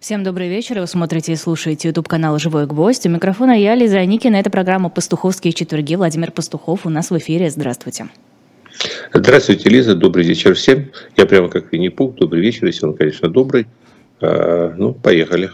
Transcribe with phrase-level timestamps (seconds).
[0.00, 0.80] Всем добрый вечер.
[0.80, 3.04] Вы смотрите и слушаете YouTube канал «Живой гвоздь».
[3.04, 4.36] У микрофона я, Лиза Аникина.
[4.36, 5.94] Это программа «Пастуховские четверги».
[5.94, 7.50] Владимир Пастухов у нас в эфире.
[7.50, 8.08] Здравствуйте.
[9.12, 9.94] Здравствуйте, Лиза.
[9.94, 10.90] Добрый вечер всем.
[11.18, 12.14] Я прямо как Винни-Пух.
[12.14, 13.66] Добрый вечер, если он, конечно, добрый.
[14.22, 15.50] А, ну, поехали.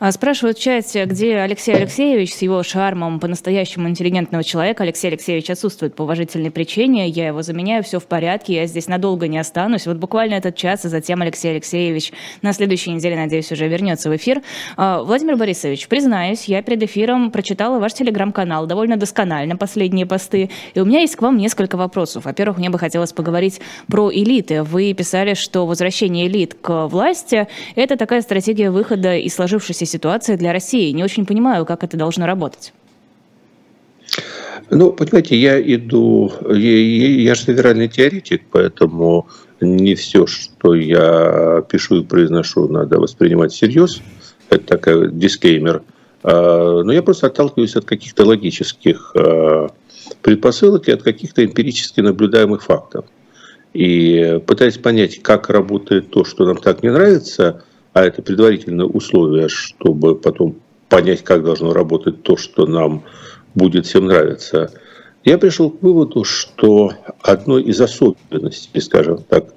[0.00, 4.84] А, спрашивают в чате, где Алексей Алексеевич с его шармом по-настоящему интеллигентного человека.
[4.84, 7.08] Алексей Алексеевич отсутствует по уважительной причине.
[7.08, 9.88] Я его заменяю, все в порядке, я здесь надолго не останусь.
[9.88, 12.12] Вот буквально этот час, и затем Алексей Алексеевич
[12.42, 14.42] на следующей неделе, надеюсь, уже вернется в эфир.
[14.76, 20.48] А, Владимир Борисович, признаюсь, я перед эфиром прочитала ваш телеграм-канал довольно досконально, последние посты.
[20.74, 22.26] И у меня есть к вам несколько вопросов.
[22.26, 24.62] Во-первых, мне бы хотелось поговорить про элиты.
[24.62, 30.52] Вы писали, что возвращение элит к власти– это такая стратегия выхода из сложившейся ситуация для
[30.52, 30.92] России.
[30.92, 32.72] Не очень понимаю, как это должно работать.
[34.70, 36.78] Ну, понимаете, я иду, я,
[37.22, 39.26] я же федеральный теоретик, поэтому
[39.60, 44.00] не все, что я пишу и произношу, надо воспринимать всерьез.
[44.50, 45.82] Это такой дисклеймер.
[46.22, 49.68] А, но я просто отталкиваюсь от каких-то логических а,
[50.22, 53.06] предпосылок и от каких-то эмпирически наблюдаемых фактов.
[53.74, 57.64] И пытаясь понять, как работает то, что нам так не нравится,
[57.98, 60.54] а это предварительное условие, чтобы потом
[60.88, 63.02] понять, как должно работать то, что нам
[63.56, 64.70] будет всем нравиться,
[65.24, 69.52] я пришел к выводу, что одной из особенностей, скажем так,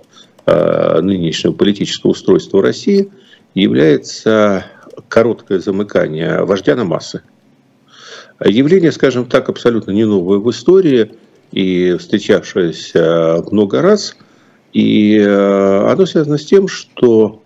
[0.47, 3.11] э, нынешнего политического устройства России
[3.53, 4.65] является
[5.07, 7.21] короткое замыкание вождя на массы.
[8.43, 11.11] Явление, скажем так, абсолютно не новое в истории
[11.51, 14.15] и встречавшееся много раз.
[14.73, 17.40] И э, оно связано с тем, что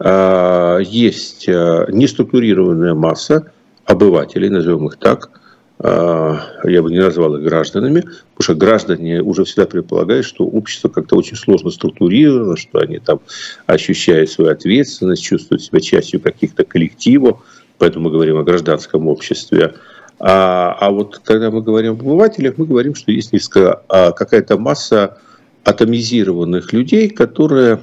[0.00, 3.52] есть а, неструктурированная масса
[3.84, 5.30] обывателей, назовем их так,
[5.78, 10.88] а, я бы не назвал их гражданами, потому что граждане уже всегда предполагают, что общество
[10.88, 13.20] как-то очень сложно структурировано, что они там
[13.66, 17.40] ощущают свою ответственность, чувствуют себя частью каких-то коллективов,
[17.78, 19.74] поэтому мы говорим о гражданском обществе.
[20.18, 25.18] А, а вот когда мы говорим об обывателях, мы говорим, что есть какая-то масса
[25.64, 27.80] атомизированных людей, которые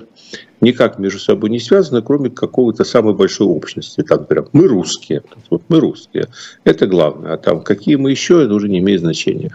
[0.61, 4.01] никак между собой не связаны, кроме какого-то самой большой общности.
[4.01, 6.27] Там, например, мы русские, вот мы русские,
[6.63, 9.51] это главное, а там какие мы еще, это уже не имеет значения.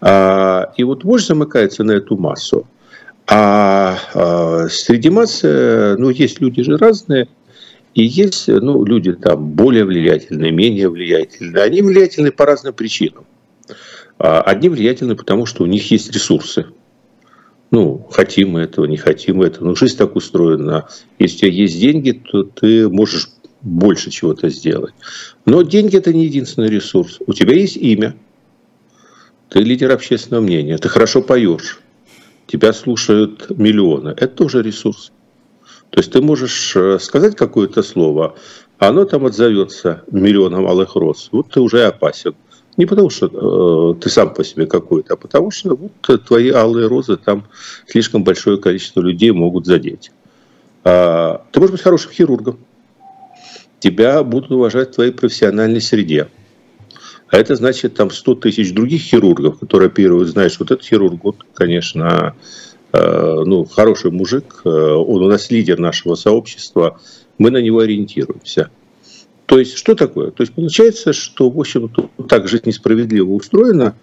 [0.00, 2.66] А, и вот вождь замыкается на эту массу.
[3.26, 7.28] А, а среди массы, ну, есть люди же разные,
[7.94, 11.62] и есть ну, люди там более влиятельные, менее влиятельные.
[11.62, 13.24] Они влиятельны по разным причинам.
[14.18, 16.66] А, одни влиятельны, потому что у них есть ресурсы.
[17.72, 19.64] Ну, хотим мы этого, не хотим мы этого.
[19.64, 20.88] Но жизнь так устроена.
[21.18, 23.30] Если у тебя есть деньги, то ты можешь
[23.62, 24.92] больше чего-то сделать.
[25.46, 27.18] Но деньги– это не единственный ресурс.
[27.26, 28.14] У тебя есть имя.
[29.48, 30.76] Ты лидер общественного мнения.
[30.76, 31.80] Ты хорошо поешь.
[32.46, 34.10] Тебя слушают миллионы.
[34.10, 35.10] Это тоже ресурс.
[35.88, 38.36] То есть ты можешь э, сказать какое-то слово,
[38.78, 41.30] оно там отзовется миллионом алых роз.
[41.32, 42.34] Вот ты уже опасен.
[42.76, 46.86] Не потому, что э, ты сам по себе какой-то, а потому что вот твои алые
[46.86, 47.44] розы там
[47.86, 50.10] слишком большое количество людей могут задеть.
[50.84, 52.58] А, ты можешь быть хорошим хирургом.
[53.78, 56.28] Тебя будут уважать в твоей профессиональной среде.
[57.28, 61.36] А это значит там 100 тысяч других хирургов, которые оперируют, знаешь, вот этот хирург, вот,
[61.54, 62.36] конечно,
[62.92, 67.00] э, ну, хороший мужик, э, он у нас лидер нашего сообщества,
[67.38, 68.70] мы на него ориентируемся.
[69.52, 70.30] То есть, что такое?
[70.30, 71.92] То есть, получается, что, в общем,
[72.26, 73.94] так жизнь несправедливо устроена,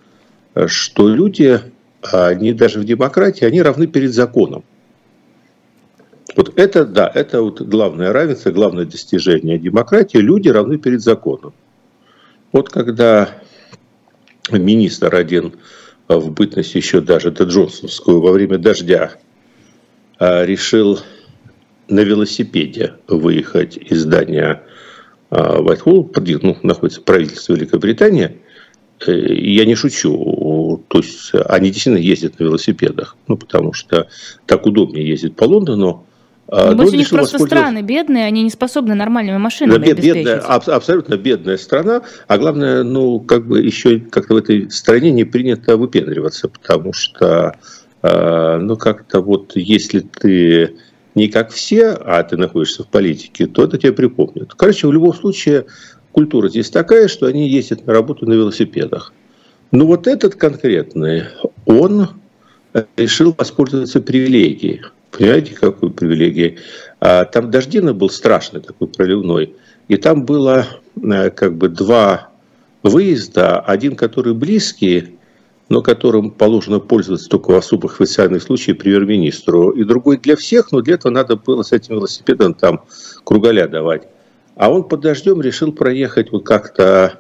[0.68, 1.60] что люди,
[2.04, 4.64] они даже в демократии, они равны перед законом.
[6.36, 10.20] Вот это, да, это вот главное равенство, главное достижение демократии.
[10.20, 11.56] Люди равны перед законом.
[12.52, 13.32] Вот когда
[14.52, 15.56] министр один
[16.08, 19.14] в бытность еще даже до Джонсонскую во время дождя
[20.20, 21.00] а, решил
[21.88, 24.62] на велосипеде выехать из здания
[25.30, 28.38] Вайтхолл, ну, находится правительство Великобритании,
[29.06, 34.08] э, я не шучу, то есть они действительно ездят на велосипедах, ну, потому что
[34.46, 36.06] так удобнее ездить по Лондону.
[36.52, 40.40] А, Небось, у них просто страны бедные, они не способны нормальными машинами да, бед, бедная,
[40.40, 45.78] абсолютно бедная страна, а главное, ну, как бы еще как-то в этой стране не принято
[45.78, 47.56] выпендриваться, потому что,
[48.02, 50.76] а, ну, как-то вот если ты
[51.16, 54.54] не как все, а ты находишься в политике, то это тебе припомнят.
[54.56, 55.66] Короче, в любом случае,
[56.12, 59.14] культура здесь такая, что они ездят на работу на велосипедах.
[59.72, 61.24] Но вот этот конкретный,
[61.66, 62.10] он
[62.98, 64.82] решил воспользоваться привилегией.
[65.12, 66.60] Понимаете, какой привилегией?
[67.00, 69.56] А, там дождина был страшный такой проливной.
[69.88, 70.68] И там было
[71.02, 72.30] э, как бы два
[72.84, 73.60] выезда.
[73.60, 75.19] Один, который близкий,
[75.70, 80.82] но которым положено пользоваться только в особых официальных случаях премьер-министру, и другой для всех, но
[80.82, 82.82] для этого надо было с этим велосипедом там
[83.24, 84.08] кругаля давать.
[84.56, 87.20] А он под дождем решил проехать вот как-то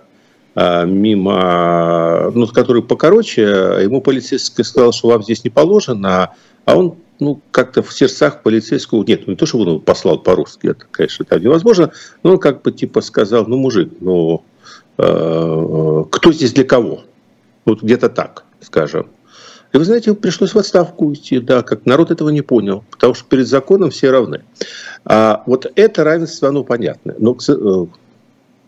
[0.55, 3.43] а, мимо, ну, который покороче,
[3.81, 6.33] ему полицейский сказал, что вам здесь не положено,
[6.65, 10.19] а он ну, как-то в сердцах полицейского, нет, ну, не то, что он его послал
[10.19, 11.91] по-русски, это, конечно, там невозможно,
[12.23, 14.43] но он как бы типа сказал, ну, мужик, ну,
[14.97, 17.03] э, кто здесь для кого?
[17.69, 19.09] Вот где-то так, скажем.
[19.73, 23.25] И вы знаете, пришлось в отставку уйти, да, как народ этого не понял, потому что
[23.25, 24.41] перед законом все равны.
[25.05, 27.13] А вот это равенство, оно понятно.
[27.19, 27.85] Но, к, э,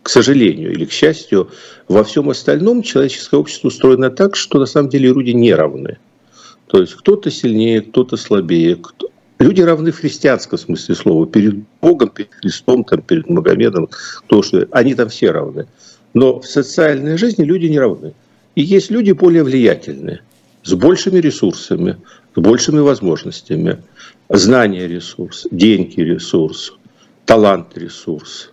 [0.04, 1.50] к сожалению или к счастью,
[1.88, 5.98] во всем остальном человеческое общество устроено так, что на самом деле люди не равны.
[6.68, 8.76] То есть кто-то сильнее, кто-то слабее.
[8.76, 9.08] Кто...
[9.40, 11.26] Люди равны в христианском смысле слова.
[11.26, 14.68] Перед Богом, перед Христом, там, перед Магомедом, кто что.
[14.70, 15.66] Они там все равны.
[16.14, 18.14] Но в социальной жизни люди не равны.
[18.54, 20.20] И есть люди более влиятельные,
[20.62, 21.96] с большими ресурсами,
[22.34, 23.82] с большими возможностями.
[24.28, 26.74] Знание– ресурс, деньги– ресурс,
[27.24, 28.50] талант– ресурс,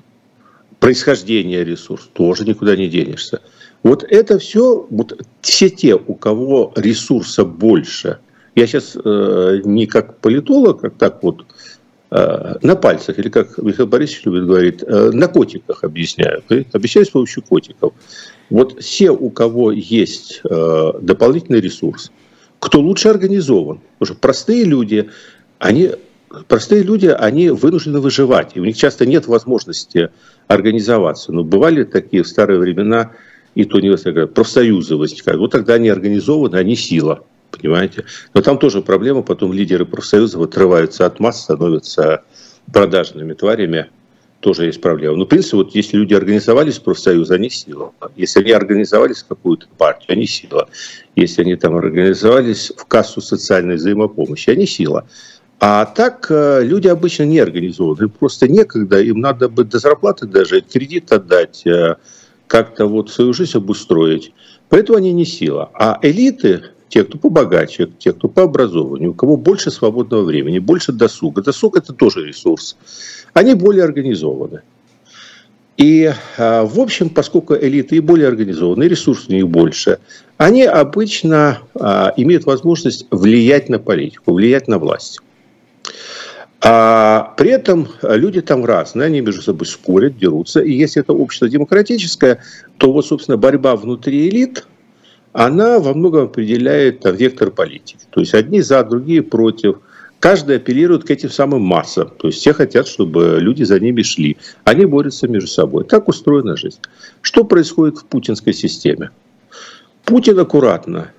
[0.79, 3.41] происхождение– ресурс, тоже никуда не денешься.
[3.83, 8.19] Вот это все, вот все те, у кого ресурса больше,
[8.55, 11.45] я сейчас э, не как политолог, как так вот
[12.11, 16.43] э, на пальцах, или как Михаил Борисович любит говорить, э, на котиках объясняю.
[16.73, 17.93] Объясняю с помощью котиков.
[18.49, 22.11] Вот все, у кого есть э, дополнительный ресурс,
[22.59, 25.09] кто лучше организован, потому что простые люди,
[25.59, 25.91] они
[26.47, 30.09] простые люди, они вынуждены выживать, и у них часто нет возможности
[30.47, 31.31] организоваться.
[31.31, 33.11] Но бывали такие в старые времена,
[33.55, 35.39] и то не говорят, профсоюзы возникают.
[35.39, 38.05] Вот тогда они организованы, они сила, понимаете.
[38.33, 42.23] Но там тоже проблема, потом лидеры профсоюзов отрываются от масс, становятся
[42.71, 43.89] продажными тварями,
[44.39, 45.17] тоже есть проблема.
[45.17, 47.93] Но, в принципе, вот если люди организовались в профсоюз, они сила.
[48.15, 50.69] Если они организовались в какую-то партию, они сила.
[51.15, 55.07] Если они там организовались в кассу социальной взаимопомощи, они сила.
[55.59, 58.07] А так э, люди обычно не организованы.
[58.07, 61.95] Просто некогда, им надо бы до зарплаты даже кредит отдать, э,
[62.47, 64.33] как-то вот свою жизнь обустроить.
[64.69, 65.69] Поэтому они не сила.
[65.73, 70.91] А элиты, те, кто побогаче, те, кто по образованию, у кого больше свободного времени, больше
[70.91, 71.41] досуга.
[71.41, 72.75] Досуг– это тоже ресурс.
[73.33, 74.61] Они более организованы.
[75.77, 79.99] И, а, в общем, поскольку элиты и более организованы, и ресурсов у них больше,
[80.37, 85.19] они обычно а, имеют возможность влиять на политику, влиять на власть.
[86.61, 90.59] А при этом люди там разные, они между собой спорят, дерутся.
[90.59, 92.39] И если это общество демократическое,
[92.77, 94.65] то вот, собственно, борьба внутри элит,
[95.33, 97.99] она во многом определяет там, вектор политики.
[98.09, 99.77] То есть одни за, другие против.
[100.19, 102.11] Каждый апеллирует к этим самым массам.
[102.17, 104.37] То есть все хотят, чтобы люди за ними шли.
[104.65, 105.85] Они борются между собой.
[105.85, 106.79] Так устроена жизнь.
[107.21, 109.11] Что происходит в путинской системе?
[110.03, 111.11] Путин аккуратно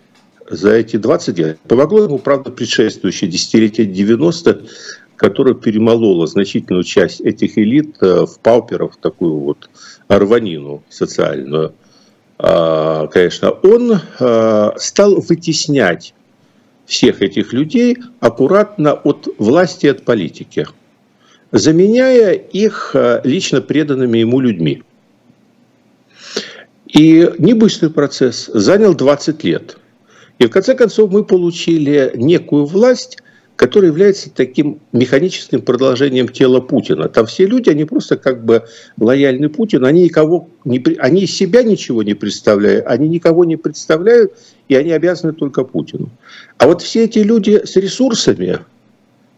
[0.50, 1.58] за эти 20 лет.
[1.66, 4.62] Помогло ему, правда, предшествующее десятилетие 90
[5.20, 9.68] которое перемололо значительную часть этих элит э, в пауперов, такую вот
[10.08, 11.74] рванину социальную.
[12.42, 16.14] А, конечно, он э, стал вытеснять
[16.86, 20.66] всех этих людей аккуратно от власти, от политики,
[21.52, 24.82] заменяя их э, лично преданными ему людьми.
[26.86, 29.76] И не быстрый процесс, занял 20 лет.
[30.38, 33.18] И в конце концов мы получили некую власть,
[33.56, 37.08] который является таким механическим продолжением тела Путина.
[37.08, 38.64] Там все люди, они просто как бы
[38.98, 44.32] лояльны Путину, они никого не, они из себя ничего не представляют, они никого не представляют,
[44.68, 46.08] и они обязаны только Путину.
[46.58, 48.60] А вот все эти люди с ресурсами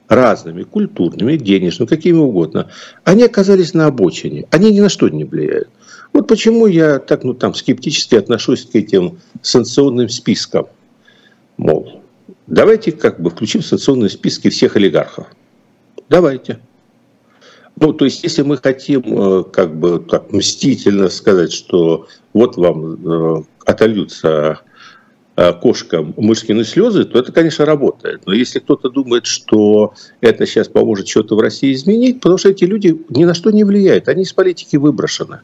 [0.08, 2.70] разными, культурными, денежными, какими угодно,
[3.04, 5.68] они оказались на обочине, они ни на что не влияют.
[6.12, 10.66] Вот почему я так ну, там, скептически отношусь к этим санкционным спискам.
[11.56, 12.01] Мол,
[12.46, 15.26] Давайте как бы включим в санкционные списки всех олигархов.
[16.08, 16.60] Давайте.
[17.80, 23.38] Ну, то есть, если мы хотим э, как бы так мстительно сказать, что вот вам
[23.38, 24.60] э, отольются
[25.36, 28.22] э, кошкам мышкины слезы, то это, конечно, работает.
[28.26, 32.64] Но если кто-то думает, что это сейчас поможет что-то в России изменить, потому что эти
[32.64, 35.40] люди ни на что не влияют, они из политики выброшены.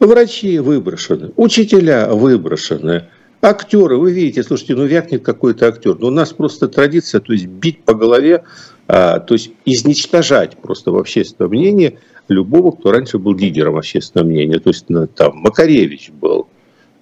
[0.00, 3.04] Врачи выброшены, учителя выброшены,
[3.42, 5.98] Актеры, вы видите, слушайте, ну вякнет какой-то актер.
[5.98, 8.44] Но у нас просто традиция, то есть бить по голове,
[8.86, 14.58] а, то есть изничтожать просто в общественном мнении любого, кто раньше был лидером общественного мнения.
[14.58, 16.48] То есть ну, там Макаревич был,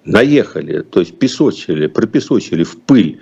[0.05, 3.19] наехали, то есть песочили, пропесочили в пыль.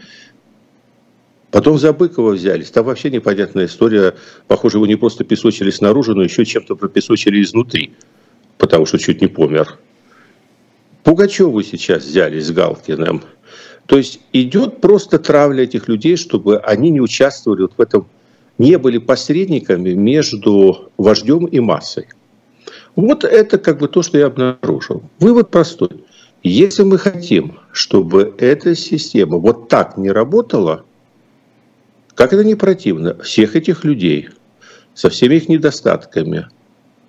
[1.50, 2.70] Потом за Быкова взялись.
[2.70, 4.16] Там вообще непонятная история.
[4.48, 7.94] Похоже, его не просто песочили снаружи, но еще чем-то пропесочили изнутри.
[8.58, 9.80] Потому что чуть не помер.
[11.08, 13.24] Пугачеву сейчас взяли с Галкиным.
[13.86, 18.10] То есть идет просто травля этих людей, чтобы они не участвовали вот в этом,
[18.58, 22.10] не были посредниками между вождем и массой.
[22.98, 25.02] Вот это как бы то, что я обнаружил.
[25.20, 26.04] Вывод простой.
[26.44, 30.84] Если мы хотим, чтобы эта система вот так не работала,
[32.16, 34.28] как это не противно, всех этих людей
[34.94, 36.50] со всеми их недостатками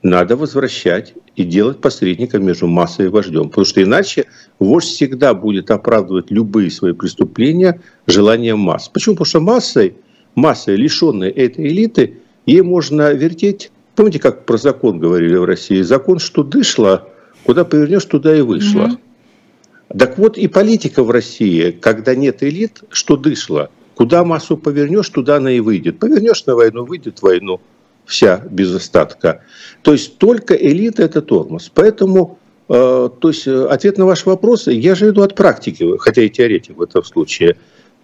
[0.05, 3.49] надо возвращать и делать посредником между массой и вождем.
[3.49, 4.26] Потому что иначе
[4.59, 8.88] вождь всегда будет оправдывать любые свои преступления желанием масс.
[8.88, 9.14] Почему?
[9.14, 9.95] Потому что массой,
[10.35, 15.83] массой, лишенной этой элиты, ей можно вертеть Помните, как про закон говорили в России?
[15.83, 17.09] Закон, что дышло,
[17.42, 18.85] куда повернешь, туда и вышло.
[18.85, 19.99] Угу.
[19.99, 23.71] Так вот и политика в России, когда нет элит, что дышло.
[23.97, 25.99] Куда массу повернешь, туда она и выйдет.
[25.99, 27.61] Повернешь на войну, выйдет в войну
[28.08, 29.42] вся без остатка.
[29.82, 31.70] То есть только элита– это тормоз.
[31.72, 32.38] Поэтому
[32.68, 36.30] э, то есть, э, ответ на ваш вопрос, я же иду от практики, хотя и
[36.30, 37.56] теоретик в этом случае.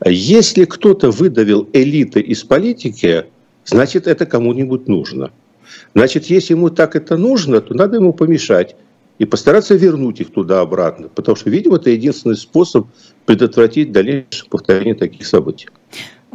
[0.04, 3.24] Если кто-то выдавил элиты из политики,
[3.64, 5.30] значит это кому-нибудь нужно.
[5.94, 8.76] Значит, если ему так это нужно, то надо ему помешать
[9.18, 12.88] и постараться вернуть их туда-обратно, потому что, видимо, это единственный способ
[13.24, 15.68] предотвратить дальнейшее повторение таких событий.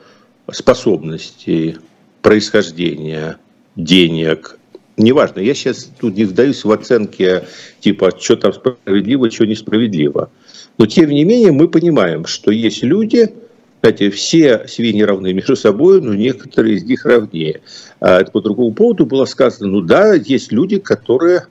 [0.52, 1.78] способностей,
[2.22, 3.38] происхождения,
[3.76, 4.58] денег.
[4.98, 7.44] Неважно, я сейчас тут не вдаюсь в оценки
[7.80, 10.32] типа, что там справедливо, что несправедливо.
[10.80, 13.32] Но тем не менее мы понимаем, что есть люди,
[13.76, 17.62] кстати, все свиньи равны между собой, но некоторые из них равнее.
[18.00, 21.46] А это по другому поводу было сказано, ну да, есть люди, которые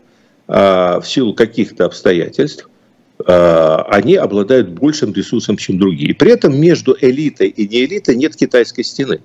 [0.48, 2.68] а, в силу каких-то обстоятельств
[3.24, 6.16] а, они обладают большим ресурсом, чем другие.
[6.16, 9.20] При этом между элитой и неэлитой нет китайской стены.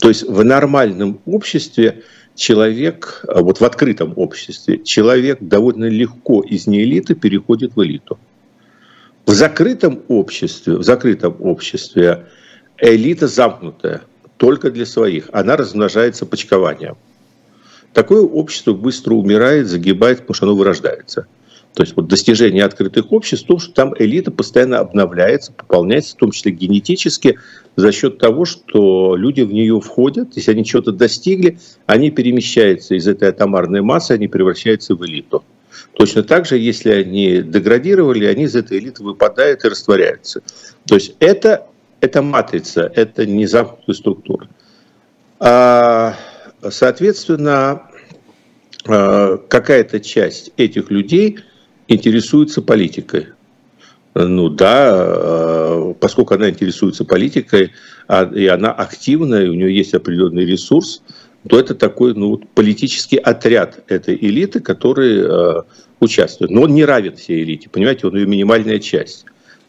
[0.00, 2.02] То есть в нормальном обществе
[2.38, 8.18] человек, вот в открытом обществе, человек довольно легко из неэлиты переходит в элиту.
[9.26, 12.26] В закрытом обществе, в закрытом обществе
[12.78, 14.02] элита замкнутая
[14.36, 15.28] только для своих.
[15.32, 16.96] Она размножается почкованием.
[17.92, 21.26] Такое общество быстро умирает, загибает, потому что оно вырождается.
[21.78, 26.18] То есть вот достижение открытых обществ в том, что там элита постоянно обновляется, пополняется, в
[26.18, 27.38] том числе генетически,
[27.76, 33.06] за счет того, что люди в нее входят, если они чего-то достигли, они перемещаются из
[33.06, 35.44] этой атомарной массы, они превращаются в элиту.
[35.92, 40.42] Точно так же, если они деградировали, они из этой элиты выпадают и растворяются.
[40.84, 41.68] То есть это,
[42.00, 44.48] это матрица, это не замкнутая структура.
[45.38, 46.16] А,
[46.70, 47.82] соответственно,
[48.84, 51.38] а, какая-то часть этих людей
[51.88, 53.28] интересуется политикой.
[54.14, 57.72] Ну да, а, поскольку она интересуется политикой,
[58.06, 61.02] а, и она активная, и у нее есть определенный ресурс,
[61.48, 65.62] то это такой ну, политический отряд этой элиты, который э,
[66.00, 66.50] участвует.
[66.50, 69.24] Но он не равен всей элите, понимаете, он ее минимальная часть.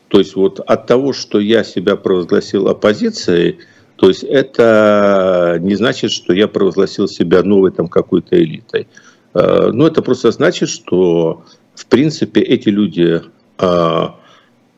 [0.08, 3.60] То есть вот от того, что я себя провозгласил оппозицией,
[3.98, 8.88] то есть это не значит, что я провозгласил себя новой там какой-то элитой.
[9.36, 11.46] Э, но это просто значит, что
[11.80, 13.22] в принципе эти люди
[13.58, 14.08] э,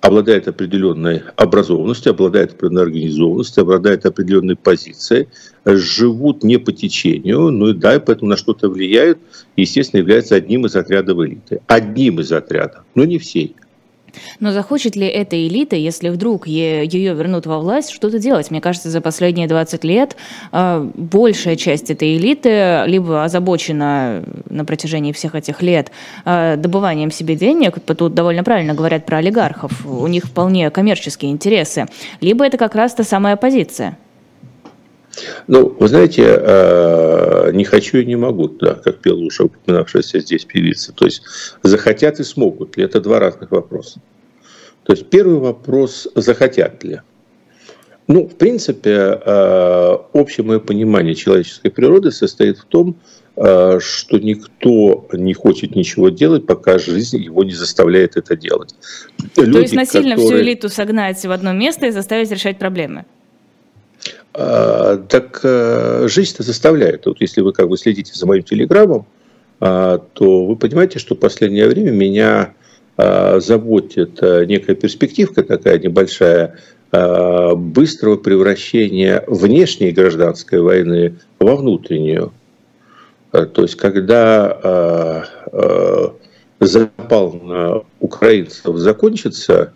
[0.01, 5.27] обладает определенной образованностью, обладает определенной организованностью, обладает определенной позицией,
[5.65, 9.17] живут не по течению, ну и да, и поэтому на что-то влияют,
[9.58, 11.62] естественно, являются одним из отрядов элиты.
[11.65, 13.55] Одним из отрядов, но не всей.
[14.39, 18.51] Но захочет ли эта элита, если вдруг ее вернут во власть, что-то делать?
[18.51, 20.15] Мне кажется, за последние 20 лет
[20.51, 25.91] э, большая часть этой элиты либо озабочена на протяжении всех этих лет
[26.25, 31.88] э, добыванием себе денег, тут довольно правильно говорят про олигархов, у них вполне коммерческие интересы,
[32.20, 33.98] либо это как раз та самая оппозиция.
[35.48, 40.46] Ну, вы знаете, э, не хочу и не могу, да, как пела уже упоминавшаяся здесь
[40.46, 40.94] певица.
[40.94, 41.24] То есть
[41.63, 42.84] захотят и смогут ли?
[42.84, 44.00] Это два разных вопроса.
[44.84, 47.01] То есть первый вопрос, захотят ли?
[48.08, 52.96] Ну, в принципе, э, общее мое понимание человеческой природы состоит в том,
[53.38, 58.75] э, что никто не хочет ничего делать, пока жизнь его не заставляет это делать.
[59.38, 60.38] Люди, То есть насильно которые...
[60.38, 63.06] всю элиту согнать в одно место и заставить решать проблемы?
[64.33, 67.05] А, так э, жизнь-то заставляет.
[67.05, 69.05] Вот если вы как бы следите за моим телеграммом,
[69.59, 72.53] а, то вы понимаете, что в последнее время меня
[72.97, 76.57] а, заботит некая перспективка такая небольшая,
[76.93, 82.33] Э, быстрого превращения внешней гражданской войны во внутреннюю.
[83.31, 86.09] Э, то есть, когда э,
[86.59, 89.73] запал на украинцев закончится,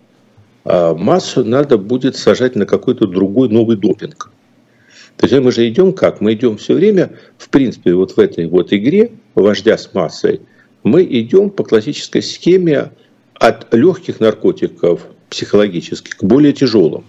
[0.65, 4.31] массу надо будет сажать на какой-то другой новый допинг.
[5.17, 6.21] То есть мы же идем как?
[6.21, 10.41] Мы идем все время, в принципе, вот в этой вот игре вождя с массой,
[10.83, 12.91] мы идем по классической схеме
[13.33, 17.05] от легких наркотиков психологических к более тяжелым.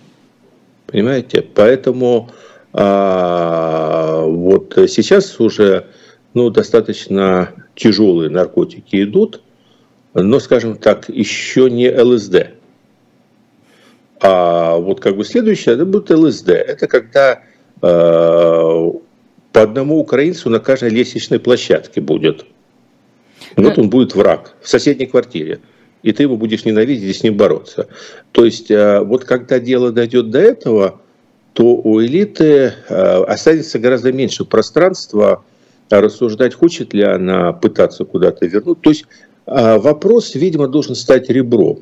[0.86, 1.42] Понимаете?
[1.42, 2.30] Поэтому
[2.72, 5.86] а, вот сейчас уже
[6.34, 9.42] ну, достаточно тяжелые наркотики идут,
[10.14, 12.48] но, скажем так, еще не ЛСД.
[14.20, 16.50] А вот как бы следующее, это будет ЛСД.
[16.50, 17.42] Это когда
[17.80, 18.92] по
[19.52, 22.46] одному украинцу на каждой лестничной площадке будет.
[23.56, 25.60] Вот он будет враг в соседней квартире
[26.06, 27.88] и ты его будешь ненавидеть и с ним бороться.
[28.30, 31.00] То есть э, вот когда дело дойдет до этого,
[31.52, 35.44] то у элиты э, останется гораздо меньше пространства
[35.90, 38.80] рассуждать, хочет ли она пытаться куда-то вернуть.
[38.82, 39.06] То есть
[39.46, 41.80] э, вопрос, видимо, должен стать ребром.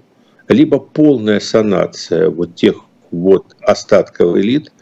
[0.49, 2.77] Либо полная санация вот тех
[3.11, 4.73] вот остатков элит,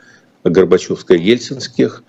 [0.45, 2.03] Горбачевско-Ельцинских,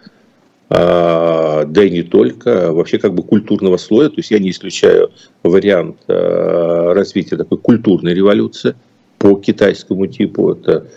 [0.69, 4.09] а, да и не только, вообще как бы культурного слоя.
[4.09, 5.11] То есть я не исключаю
[5.43, 8.75] вариант а, развития такой культурной революции
[9.19, 10.53] по китайскому типу.
[10.53, 10.87] Это,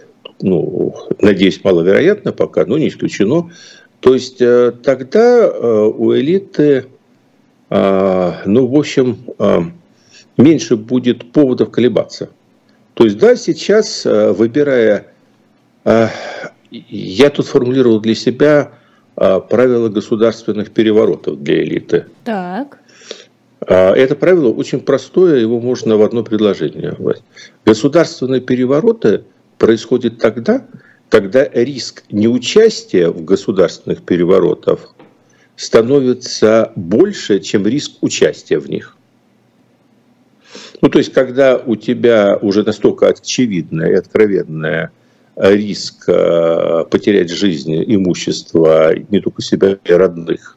[0.41, 3.51] ну, надеюсь, маловероятно пока, но не исключено.
[4.01, 6.87] То есть э, тогда э, у элиты,
[7.71, 9.19] а, ну, в общем,
[10.37, 12.31] меньше будет поводов колебаться.
[12.95, 15.09] То есть, да, сейчас, э, выбирая,
[16.89, 18.73] я тут формулировал для себя
[19.17, 22.07] а, правила государственных переворотов для элиты.
[22.25, 22.79] Так.
[23.67, 26.97] А, это правило очень простое, его можно в одно предложение.
[27.65, 29.25] Государственные перевороты
[29.59, 30.67] происходят тогда,
[31.09, 34.95] когда риск неучастия в государственных переворотах
[35.57, 38.97] становится больше, чем риск участия в них.
[40.83, 44.91] Ну, то есть, когда у тебя уже настолько очевидная и откровенная
[45.37, 50.57] риск э, потерять жизнь, имущество, не только себя и родных,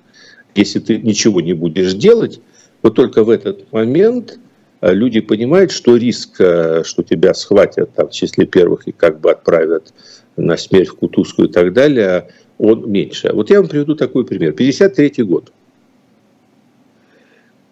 [0.55, 2.41] если ты ничего не будешь делать,
[2.81, 4.39] вот только в этот момент
[4.81, 9.19] э, люди понимают, что риск, э, что тебя схватят там, в числе первых и как
[9.19, 9.93] бы отправят
[10.37, 13.31] на смерть в Кутузскую и так далее, он меньше.
[13.33, 14.53] Вот я вам приведу такой пример.
[14.53, 15.51] 53 год.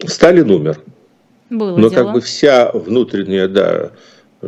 [0.05, 0.79] Сталин умер.
[1.49, 2.03] Было Но дело.
[2.03, 3.91] как бы вся внутренняя, да,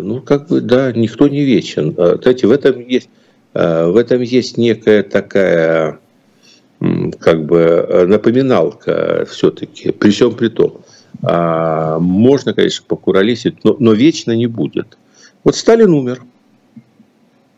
[0.02, 1.94] ну, как бы, да, никто не вечен.
[1.98, 3.10] А, знаете, в этом есть,
[3.54, 6.00] а, в этом есть некая такая,
[7.20, 10.82] как бы, напоминалка все-таки, при всем при том.
[11.24, 14.98] А, можно, конечно, покуролесить, но, но вечно не будет.
[15.44, 16.24] Вот Сталин умер.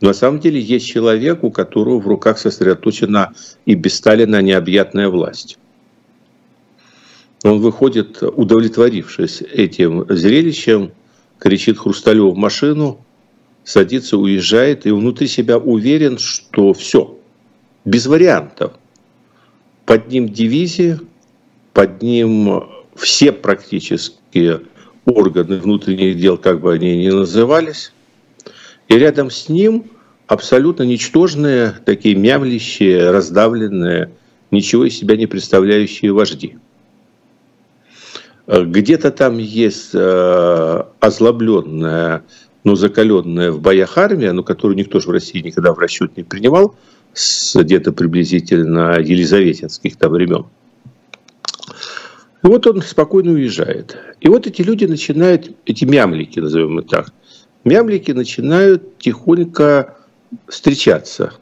[0.01, 3.34] На самом деле есть человек, у которого в руках сосредоточена
[3.65, 5.60] и без Сталина необъятная власть.
[7.43, 10.91] Он выходит, удовлетворившись этим зрелищем,
[11.41, 13.04] кричит Хрусталев в машину,
[13.63, 17.17] садится, уезжает, и внутри себя уверен, что все,
[17.84, 18.73] без вариантов.
[19.86, 20.99] Под ним дивизия,
[21.73, 22.63] под ним
[22.95, 24.60] все практически
[25.06, 27.91] органы внутренних дел, как бы они ни назывались,
[28.88, 29.86] и рядом с ним
[30.27, 34.12] абсолютно ничтожные, такие мямлящие, раздавленные,
[34.51, 36.58] ничего из себя не представляющие вожди.
[38.47, 42.23] Э, где-то там есть э, озлобленная,
[42.63, 46.23] но закаленная в боях армия, но которую никто же в России никогда в расчет не
[46.23, 46.75] принимал,
[47.13, 50.45] с где-то приблизительно елизаветинских там времен.
[52.43, 53.97] И вот он спокойно уезжает.
[54.19, 57.13] И вот эти люди начинают, эти мямлики, назовем их так,
[57.63, 59.97] мямлики начинают тихонько
[60.47, 61.34] встречаться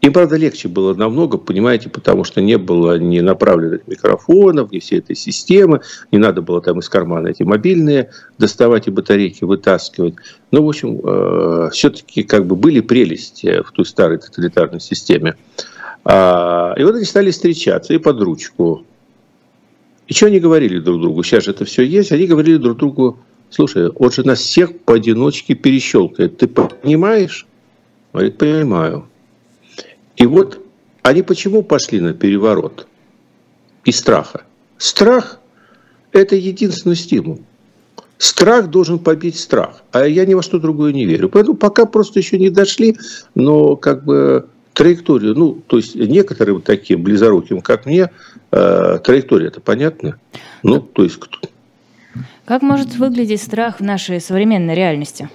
[0.00, 5.00] им, правда, легче было намного, понимаете, потому что не было ни направленных микрофонов, ни всей
[5.00, 10.14] этой системы, не надо было там из кармана эти мобильные доставать и батарейки вытаскивать.
[10.52, 15.36] Но, в общем, э, все-таки как бы были прелести в той старой тоталитарной системе.
[16.04, 18.86] А, и вот они стали встречаться и под ручку.
[20.08, 21.22] И что они говорили друг другу?
[21.22, 22.10] Сейчас же это все есть.
[22.10, 23.18] Они говорили друг другу,
[23.50, 26.38] слушай, он же нас всех поодиночке перещелкает.
[26.38, 27.46] Ты понимаешь?
[28.14, 29.09] Говорит, понимаю.
[30.20, 30.62] И вот
[31.02, 32.86] они почему пошли на переворот?
[33.86, 34.42] Из страха.
[34.76, 35.40] Страх–
[36.12, 37.40] это единственный стимул.
[38.18, 41.30] Страх должен побить страх, а я ни во что другое не верю.
[41.30, 42.98] Поэтому пока просто еще не дошли,
[43.34, 48.10] но как бы траекторию, ну, то есть некоторым таким близоруким, как мне,
[48.50, 50.18] э, траектория это понятно.
[50.62, 51.38] Ну, то есть кто.
[52.44, 55.30] Как может выглядеть страх в нашей современной реальности?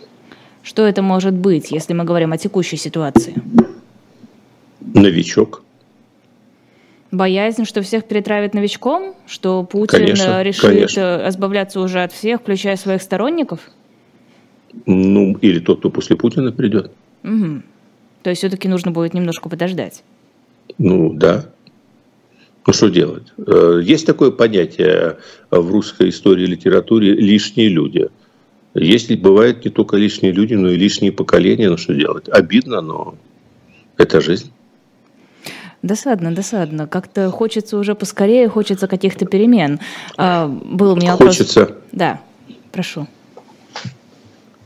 [0.62, 3.34] Что это может быть, если мы говорим о текущей ситуации?
[4.94, 5.64] Новичок.
[7.12, 9.16] Боязнь, что всех перетравит новичком?
[9.26, 11.24] Что Путин конечно, решит конечно.
[11.28, 13.60] избавляться уже от всех, включая своих сторонников?
[14.86, 16.92] Ну, или тот, кто после Путина придет.
[17.24, 17.62] Угу.
[18.24, 20.04] То есть все-таки нужно будет немножко подождать.
[20.78, 21.46] Ну, да.
[22.68, 23.32] Ну, что делать?
[23.38, 25.18] Э, есть такое понятие
[25.52, 28.10] в русской истории и литературе «лишние люди».
[28.74, 32.28] Если бывают не только лишние люди, но и лишние поколения, ну что делать?
[32.28, 33.16] Обидно, но
[33.96, 34.52] это жизнь.
[35.86, 36.88] Досадно, досадно.
[36.88, 39.80] Как-то хочется уже поскорее, хочется каких-то перемен.
[40.18, 41.38] А, был у меня вопрос.
[41.38, 41.76] Хочется.
[41.92, 42.22] Да,
[42.72, 43.06] прошу.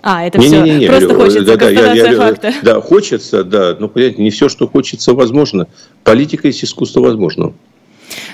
[0.01, 2.53] А, это не, все не, не, не, просто хочется да, да, я, я, факта.
[2.63, 3.75] Да, хочется, да.
[3.77, 5.67] Но, понимаете, не все, что хочется, возможно.
[6.05, 7.53] Политика есть искусство возможного.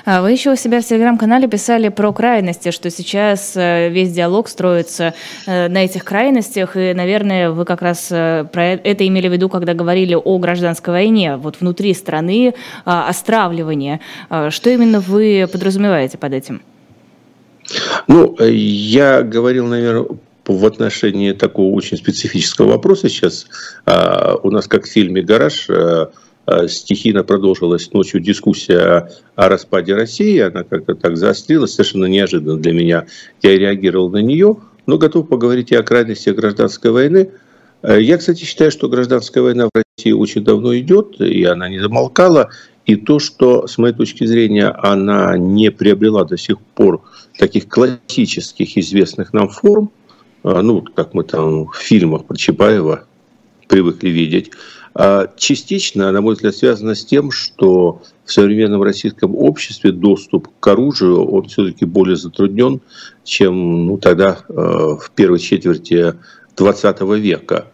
[0.05, 4.47] А вы еще у себя в телеграм-канале писали про крайности, что сейчас э, весь диалог
[4.47, 5.13] строится
[5.45, 9.49] э, на этих крайностях, и, наверное, вы как раз э, про это имели в виду,
[9.49, 12.53] когда говорили о гражданской войне, вот внутри страны,
[12.85, 13.99] а, остравливание.
[14.29, 16.61] А что именно вы подразумеваете под этим?
[18.07, 20.05] Ну, я говорил, наверное,
[20.45, 23.47] в отношении такого очень специфического вопроса сейчас.
[23.87, 25.67] У нас, как в фильме «Гараж»,
[26.67, 30.39] стихийно продолжилась ночью дискуссия о распаде России.
[30.39, 33.05] Она как-то так заострилась, совершенно неожиданно для меня.
[33.41, 37.29] Я реагировал на нее, но готов поговорить и о крайностях гражданской войны.
[37.81, 41.79] Э, я, кстати, считаю, что гражданская война в России очень давно идет, и она не
[41.79, 42.49] замолкала.
[42.85, 47.01] И то, что, с моей точки зрения, она не приобрела до сих пор
[47.37, 49.91] таких классических известных нам форм,
[50.43, 53.05] э, ну, как мы там в фильмах про Чапаева
[53.67, 54.51] привыкли видеть,
[55.35, 61.25] частично, на мой взгляд, связано с тем, что в современном российском обществе доступ к оружию,
[61.25, 62.79] он все-таки более затруднен,
[63.23, 66.15] чем ну, тогда э, в первой четверти
[66.55, 67.67] 20 века.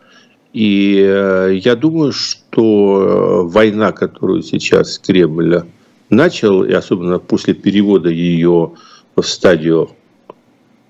[0.54, 5.64] И э, я думаю, что война, которую сейчас Кремль
[6.10, 8.74] начал, и особенно после перевода ее
[9.16, 9.92] в стадию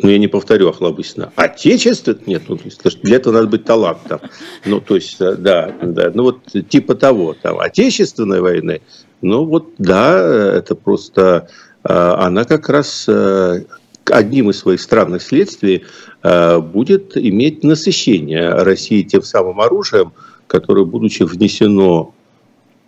[0.02, 2.58] ну, я не повторю охлобыстно, отечество, нет, ну,
[3.04, 4.20] для этого надо быть талантом.
[4.66, 8.82] Ну, то есть, э, да, да, ну, вот типа того, там, отечественной войны,
[9.22, 11.50] ну, вот, да, это просто,
[11.84, 13.64] э, она как раз э,
[14.06, 15.86] одним из своих странных следствий
[16.24, 20.14] будет иметь насыщение России тем самым оружием,
[20.48, 22.14] которое, будучи внесено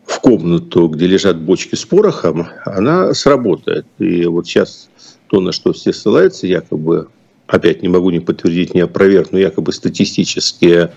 [0.06, 3.86] в комнату, где лежат бочки с порохом, она сработает.
[3.99, 4.89] И вот сейчас
[5.34, 7.08] то, на что все ссылаются, якобы,
[7.48, 10.93] опять не могу не подтвердить, не опровергнуть, но якобы статистические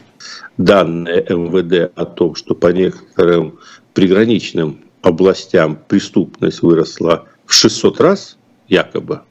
[0.58, 3.58] данные МВД о том, что по некоторым
[3.94, 8.36] приграничным областям преступность выросла в 600 раз,
[8.68, 9.22] якобы,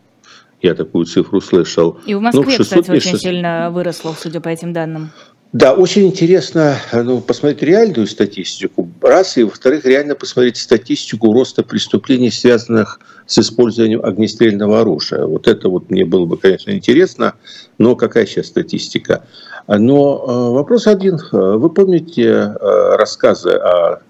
[0.63, 1.99] я такую цифру слышал.
[2.07, 3.21] И в Москве, ну, 600, кстати, очень 600...
[3.21, 5.11] сильно выросло, судя по этим данным.
[5.55, 12.29] Да, очень интересно ну, посмотреть реальную статистику, раз, и во-вторых, реально посмотреть статистику роста преступлений,
[12.29, 15.25] связанных с использованием огнестрельного оружия.
[15.25, 17.35] Вот это вот мне было бы, конечно, интересно,
[17.77, 19.23] но какая сейчас статистика?
[19.69, 21.19] Но э, вопрос один.
[21.31, 24.01] Вы помните э, рассказы о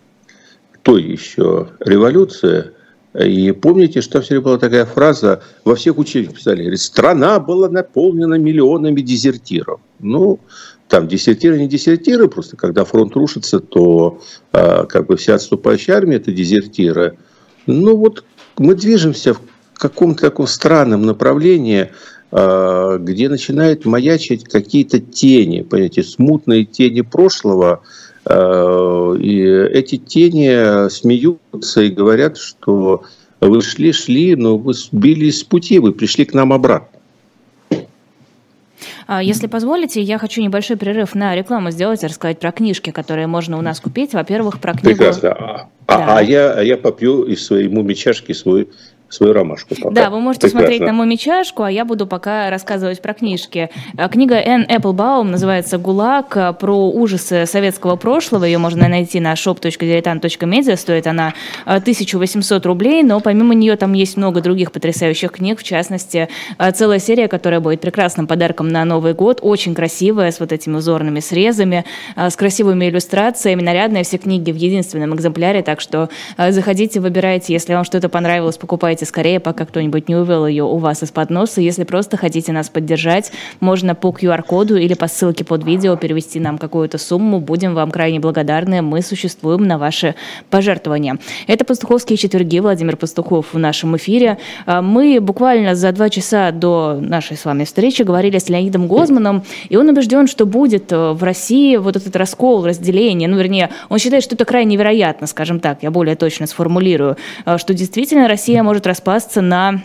[0.82, 2.72] той еще революции,
[3.14, 9.02] и помните, что все была такая фраза, во всех учебниках писали, страна была наполнена миллионами
[9.02, 9.80] дезертиров.
[10.00, 10.40] Ну,
[10.88, 14.22] там десертиры, не десертиры, просто когда фронт рушится, то
[14.54, 17.18] э, как бы вся отступающая армия– это дезертиры.
[17.66, 18.24] Ну вот
[18.58, 19.40] мы движемся в
[19.80, 21.92] каком-то таком странном направлении,
[22.32, 27.82] э, где начинают маячить какие-то тени, понимаете, смутные тени прошлого,
[28.26, 33.04] э, и эти тени смеются и говорят, что
[33.42, 36.95] вы шли-шли, но вы сбились с пути, вы пришли к нам обратно.
[39.08, 43.28] А, если позволите, я хочу небольшой перерыв на рекламу сделать и рассказать про книжки, которые
[43.28, 44.14] можно у нас купить.
[44.14, 44.98] Во-первых, про книгу...
[44.98, 45.32] Прекрасно.
[45.32, 46.18] А, а да.
[46.18, 48.70] а, я, а я попью из своей муми чашки свой
[49.16, 49.76] свою ромашку.
[49.76, 49.90] Пока.
[49.90, 50.68] Да, вы можете Прекрасно.
[50.68, 53.70] смотреть на мою чашку, а я буду пока рассказывать про книжки.
[53.98, 58.44] Э, книга Энн Эпплбаум называется «ГУЛАГ» э, про ужасы советского прошлого.
[58.46, 60.76] Ее можно найти на shop.diletant.media.
[60.76, 61.34] Стоит она
[61.66, 66.28] 1800 рублей, но помимо нее там есть много других потрясающих книг, в частности,
[66.74, 71.20] целая серия, которая будет прекрасным подарком на Новый год, очень красивая, с вот этими узорными
[71.20, 77.74] срезами, с красивыми иллюстрациями, нарядные все книги в единственном экземпляре, так что заходите, выбирайте, если
[77.74, 81.62] вам что-то понравилось, покупайте скорее, пока кто-нибудь не увел ее у вас из-под носа.
[81.62, 86.58] Если просто хотите нас поддержать, можно по QR-коду или по ссылке под видео перевести нам
[86.58, 87.40] какую-то сумму.
[87.40, 88.82] Будем вам крайне благодарны.
[88.82, 90.16] Мы существуем на ваши
[90.50, 91.18] пожертвования.
[91.48, 92.60] Это «Пастуховские четверги».
[92.60, 94.38] Владимир Пастухов в нашем эфире.
[94.66, 99.44] А, мы буквально за два часа до нашей с вами встречи говорили с Леонидом Гозманом,
[99.70, 104.00] и он убежден, что будет э, в России вот этот раскол, разделение, ну, вернее, он
[104.00, 108.64] считает, что это крайне вероятно, скажем так, я более точно сформулирую, э, что действительно Россия
[108.64, 109.82] может распасться на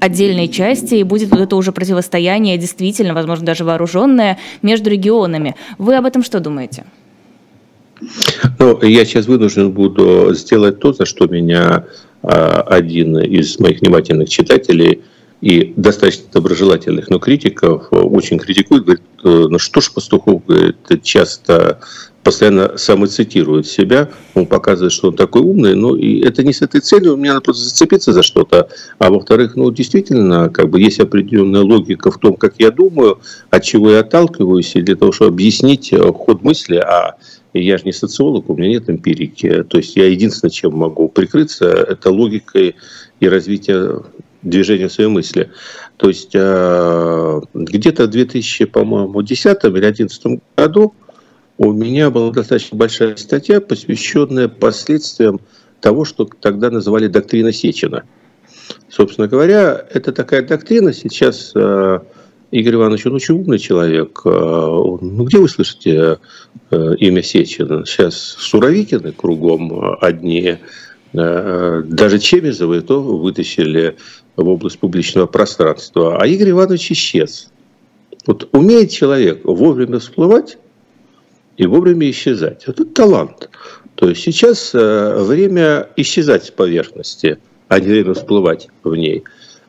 [0.00, 5.56] отдельные части, и будет вот это уже противостояние, действительно, возможно, даже вооруженное, между регионами.
[5.76, 6.84] Вы об этом что думаете?
[8.58, 11.84] Ну, я сейчас вынужден буду сделать то, за что меня
[12.22, 15.02] а, один из моих внимательных читателей
[15.40, 21.80] и достаточно доброжелательных, но критиков очень критикует, говорит, «Э, ну что ж Пастухов, говорит, часто
[22.22, 26.80] постоянно самоцитирует себя, он показывает, что он такой умный, но и это не с этой
[26.80, 31.62] целью, мне надо просто зацепиться за что-то, а во-вторых, ну, действительно, как бы есть определенная
[31.62, 35.92] логика в том, как я думаю, от чего я отталкиваюсь, и для того, чтобы объяснить
[35.92, 37.16] э, ход мысли, а
[37.54, 41.66] я же не социолог, у меня нет эмпирики, то есть я единственное, чем могу прикрыться,
[41.66, 42.76] это логикой
[43.20, 44.02] и развитие
[44.42, 45.50] движения своей мысли.
[45.96, 50.94] То есть э, где-то в 2010 или 2011 году
[51.58, 55.40] у меня была достаточно большая статья, посвященная последствиям
[55.80, 58.04] того, что тогда называли доктрина Сечина.
[58.88, 60.92] Собственно говоря, это такая доктрина.
[60.92, 61.98] Сейчас э,
[62.52, 64.20] Игорь Иванович, он очень умный человек.
[64.24, 66.18] Э, ну, где вы слышите
[66.70, 67.84] э, имя Сечина?
[67.84, 70.58] Сейчас Суровикины кругом одни.
[71.12, 73.96] Даже Чемизовы то вытащили
[74.36, 76.18] в область публичного пространства.
[76.20, 77.50] А Игорь Иванович исчез.
[78.26, 80.58] Вот умеет человек вовремя всплывать,
[81.58, 82.64] и вовремя исчезать.
[82.66, 83.50] Это талант.
[83.96, 89.24] То есть сейчас э, время исчезать с поверхности, а не время всплывать в ней.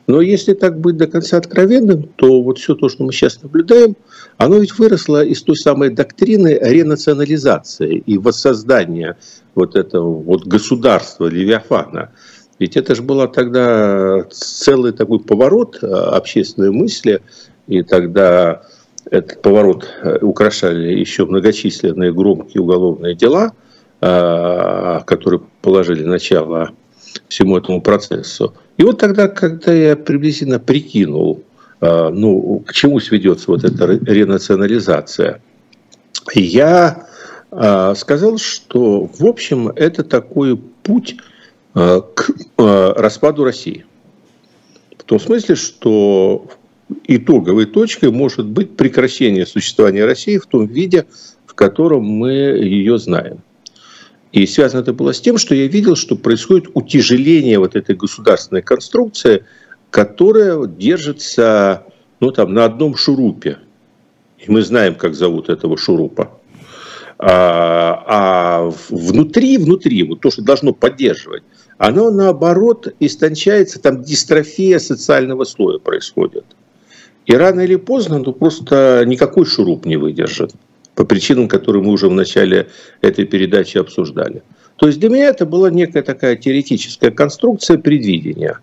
[0.06, 3.96] Но если так быть до конца откровенным, то вот все то, что мы сейчас наблюдаем,
[4.38, 9.18] оно ведь выросло из той самой доктрины ренационализации и воссоздания
[9.54, 12.12] вот этого вот государства Левиафана.
[12.60, 17.20] Ведь это же был тогда целый такой поворот э, общественной мысли,
[17.66, 18.62] и тогда
[19.10, 23.52] этот поворот э, украшали еще многочисленные громкие уголовные дела,
[24.00, 26.70] э, которые положили начало
[27.28, 28.54] всему этому процессу.
[28.76, 31.42] И вот тогда, когда я приблизительно прикинул,
[31.80, 35.42] э, ну, к чему сведется вот эта ренационализация,
[36.34, 37.06] я
[37.96, 41.16] сказал, что, в общем, это такой путь
[41.74, 43.86] к распаду России.
[44.96, 46.46] В том смысле, что
[47.04, 51.06] итоговой точкой может быть прекращение существования России в том виде,
[51.46, 53.40] в котором мы ее знаем.
[54.32, 58.62] И связано это было с тем, что я видел, что происходит утяжеление вот этой государственной
[58.62, 59.44] конструкции,
[59.90, 61.84] которая держится
[62.20, 63.58] ну, там, на одном шурупе.
[64.38, 66.30] И мы знаем, как зовут этого шурупа.
[67.18, 71.42] А, а внутри, внутри, вот то, что должно поддерживать,
[71.76, 76.44] оно наоборот истончается, там дистрофия социального слоя происходит.
[77.26, 80.52] И рано или поздно ну, просто никакой шуруп не выдержит
[80.94, 82.68] по причинам, которые мы уже в начале
[83.00, 84.42] этой передачи обсуждали.
[84.76, 88.58] То есть для меня это была некая такая теоретическая конструкция предвидения.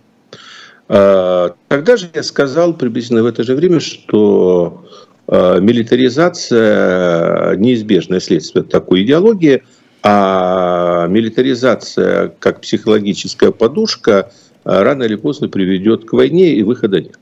[0.90, 4.86] А, тогда же я сказал приблизительно в это же время, что
[5.28, 9.64] а, милитаризация неизбежное следствие такой идеологии,
[10.04, 14.32] а милитаризация как психологическая подушка
[14.64, 17.18] рано или поздно приведет к войне и выхода нет.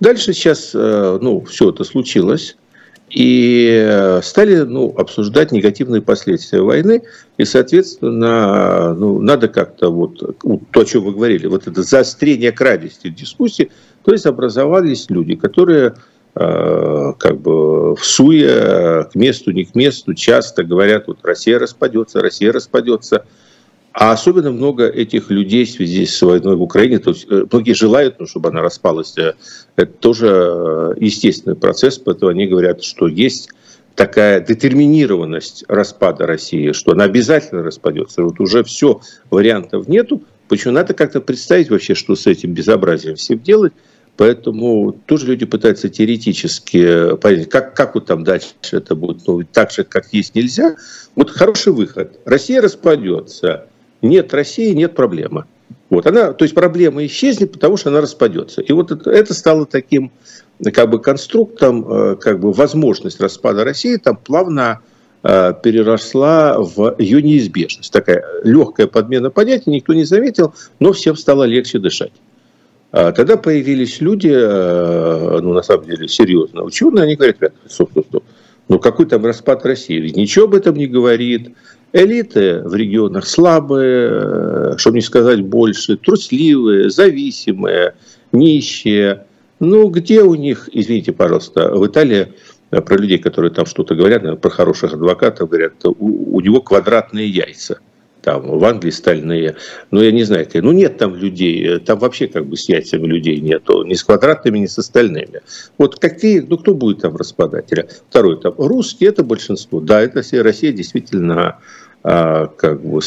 [0.00, 2.56] Дальше сейчас, э, ну, все это случилось,
[3.10, 7.02] и стали ну, обсуждать негативные последствия войны,
[7.38, 10.18] и, соответственно, ну, надо как-то вот,
[10.70, 13.70] то, о чем вы говорили, вот это заострение крадести дискуссии,
[14.04, 15.94] то есть образовались люди, которые
[16.34, 22.20] э, как бы в суе, к месту, не к месту, часто говорят, вот Россия распадется,
[22.20, 23.24] Россия распадется,
[24.00, 27.72] а особенно много этих людей в связи с войной в Украине, то есть э, многие
[27.72, 29.18] желают, ну, чтобы она распалась.
[29.18, 29.32] Э,
[29.74, 33.50] это тоже э, естественный процесс, поэтому они говорят, что есть
[33.96, 38.22] такая детерминированность распада России, что она обязательно распадется.
[38.22, 43.40] Вот уже все, вариантов нету, Почему надо как-то представить вообще, что с этим безобразием всем
[43.40, 43.72] делать,
[44.16, 49.24] Поэтому тоже люди пытаются теоретически понять, как, как вот там дальше это будет.
[49.28, 50.74] Ну, так же, как есть, нельзя.
[51.14, 52.18] Вот хороший выход.
[52.24, 53.68] Россия распадется.
[54.02, 55.44] Нет России, нет проблемы.
[55.90, 58.60] Вот она, то есть проблема исчезнет, потому что она распадется.
[58.60, 60.12] И вот это, это стало таким
[60.72, 64.80] как бы конструктом, э, как бы возможность распада России там плавно
[65.22, 67.92] э, переросла в ее неизбежность.
[67.92, 72.12] Такая легкая подмена понятий, никто не заметил, но всем стало легче дышать.
[72.90, 78.06] А тогда появились люди, э, ну, на самом деле, серьезно ученые, они говорят, стоп, стоп,
[78.06, 78.24] стоп,
[78.68, 80.08] ну, какой там распад России?
[80.08, 81.54] Ничего об этом не говорит.
[81.92, 87.94] Элиты в регионах слабые, э, чтобы не сказать больше, трусливые, зависимые,
[88.30, 89.24] нищие.
[89.58, 92.34] Ну, где у них, извините, пожалуйста, в Италии
[92.70, 97.26] э, про людей, которые там что-то говорят, про хороших адвокатов говорят, у, у него квадратные
[97.26, 97.78] яйца
[98.28, 99.56] там в Англии стальные,
[99.90, 103.40] но я не знаю, ну нет там людей, там вообще как бы с яйцами людей
[103.40, 105.40] нету, ни с квадратными, ни с остальными.
[105.78, 107.88] Вот какие, ну кто будет там распадателя?
[108.10, 111.58] Второй там, русские это большинство, да, это Россия действительно
[112.08, 113.00] как бы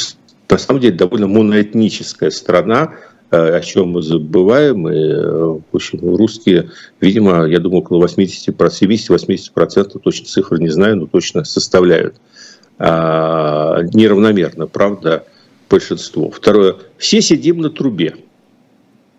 [0.50, 2.96] на самом деле довольно моноэтническая страна,
[3.32, 4.88] а, о чем мы забываем.
[4.90, 11.08] И, в общем, русские, видимо, я думаю, около 80%, 70-80%, точно цифры не знаю, но
[11.08, 12.18] точно составляют
[12.78, 15.24] а, неравномерно, правда,
[15.70, 16.30] большинство.
[16.30, 18.16] Второе, все сидим на трубе.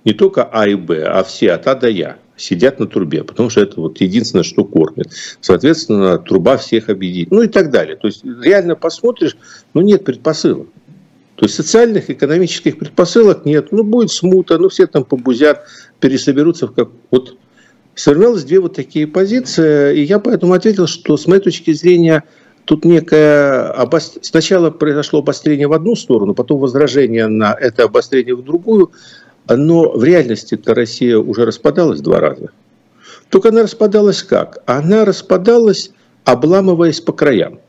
[0.05, 3.51] Не только А и Б, а все от А до Я сидят на трубе, потому
[3.51, 5.09] что это вот единственное, что кормит.
[5.41, 7.31] Соответственно, труба всех объединит.
[7.31, 7.97] Ну и так далее.
[7.97, 9.37] То есть реально посмотришь,
[9.75, 10.69] ну нет предпосылок.
[11.37, 13.73] То есть социальных, экономических предпосылок нет.
[13.73, 15.65] Ну будет смута, ну все там побузят,
[16.01, 16.91] пересоберутся в как...
[17.11, 17.37] Вот
[17.95, 22.25] сформировалось две вот такие позиции, и я поэтому ответил, что с моей точки зрения–
[22.65, 24.19] Тут некое обос...
[24.23, 28.93] сначала произошло обострение в одну сторону, потом возражение на это обострение в другую,
[29.49, 32.51] но в реальности-то Россия уже распадалась два раза.
[33.29, 34.63] Только она распадалась как?
[34.67, 35.91] Она распадалась,
[36.25, 37.61] обламываясь по краям.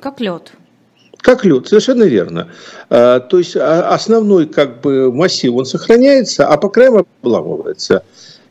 [0.00, 0.52] Как лед.
[1.18, 2.50] Как лед, совершенно верно.
[2.90, 8.02] А, то есть а, основной как бы массив он сохраняется, а по краям обламывается.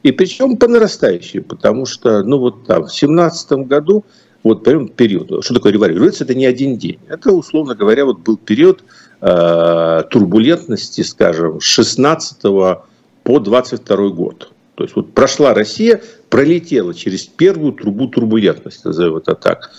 [0.02, 4.04] И причем по нарастающей, потому что, ну вот там, в семнадцатом году
[4.44, 5.44] вот период.
[5.44, 5.96] Что такое революция?
[5.96, 7.00] Революция– это не один день.
[7.08, 8.84] Это, условно говоря, вот был период
[9.22, 14.52] э, турбулентности, скажем, с 16 по 22 год.
[14.76, 19.72] То есть вот прошла Россия, пролетела через первую трубу турбулентности, назовем это так.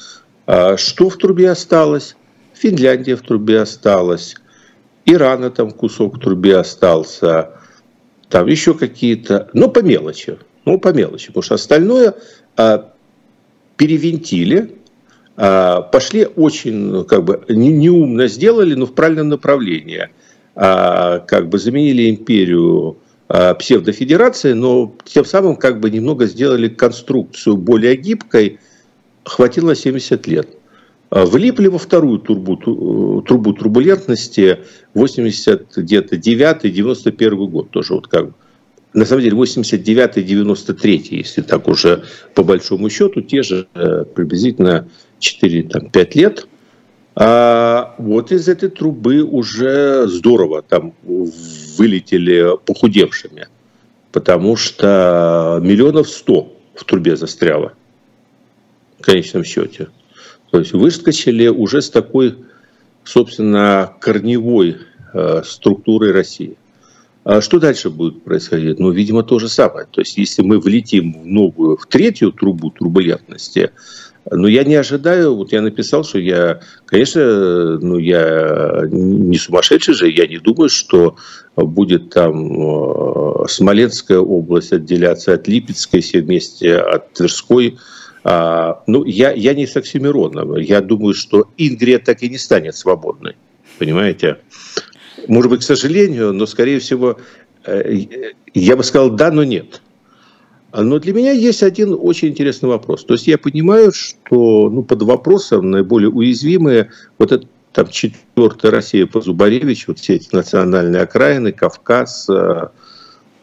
[0.47, 2.17] А что в трубе осталось?
[2.55, 4.37] Финляндия в трубе осталась,
[5.05, 7.51] Ирана там кусок в трубе остался,
[8.29, 12.15] там еще какие-то, но по мелочи, ну по мелочи, потому что остальное
[12.57, 12.94] а,
[13.85, 14.71] перевинтили,
[15.37, 20.09] а, пошли очень, ну, как бы, неумно сделали, но в правильном направлении.
[20.55, 22.97] А, как бы заменили империю
[23.29, 28.59] а, псевдофедерации, но тем самым как бы немного сделали конструкцию более гибкой,
[29.25, 30.49] хватило 70 лет.
[31.11, 32.57] Влипли во вторую трубу,
[33.23, 34.61] трубу турбулентности
[34.95, 38.35] 80 где-то 9-91 год тоже вот как бы
[38.95, 42.05] на самом деле 89-93, если так уже
[42.35, 44.89] по большому счету, те же э, приблизительно
[45.21, 46.47] 4-5 лет.
[47.17, 53.49] А вот из этой трубы уже здорово там вылетели похудевшими,
[54.13, 57.73] потому что миллионов сто в трубе застряло
[58.99, 59.89] в конечном счете.
[60.51, 62.37] То есть выскочили уже с такой,
[63.03, 64.79] собственно, корневой
[65.13, 66.57] э, структурой России.
[67.25, 68.79] А что дальше будет происходить?
[68.79, 69.87] Ну, видимо, то же самое.
[69.91, 73.71] То есть, если мы влетим в новую, в третью трубу турбулентности,
[74.31, 80.11] но я не ожидаю, вот я написал, что я, конечно, ну я не сумасшедший же,
[80.11, 81.17] я не думаю, что
[81.57, 87.77] будет там э, Смоленская область отделяться от Липецкой, все вместе от Тверской.
[88.23, 90.57] А, ну, я, я не с Оксимироном.
[90.57, 93.37] Я думаю, что Ингрия так и не станет свободной.
[93.79, 94.39] Понимаете?
[95.29, 97.19] Может быть, к сожалению, но, скорее всего,
[97.65, 98.07] э,
[98.53, 99.81] я бы сказал да, но нет.
[100.73, 103.05] Но для меня есть один очень интересный вопрос.
[103.05, 109.07] То есть я понимаю, что ну, под вопросом наиболее уязвимые вот это там четвертая Россия
[109.07, 112.69] по Зубаревичу, вот все эти национальные окраины, Кавказ, э,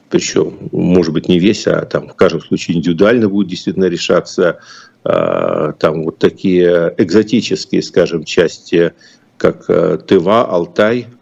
[0.09, 4.59] причем, может быть, не весь, а там в каждом случае индивидуально будет действительно решаться,
[5.03, 8.93] э, там вот такие экзотические, скажем, части,
[9.37, 11.07] как Тыва, Алтай–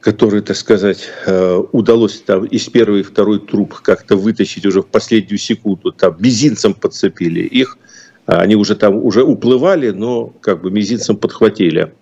[0.00, 4.86] которые, так сказать, э, удалось там из первой и второй труб как-то вытащить уже в
[4.86, 7.78] последнюю секунду, там мизинцем подцепили их,
[8.26, 11.92] они уже там уже уплывали, но как бы мизинцем подхватили.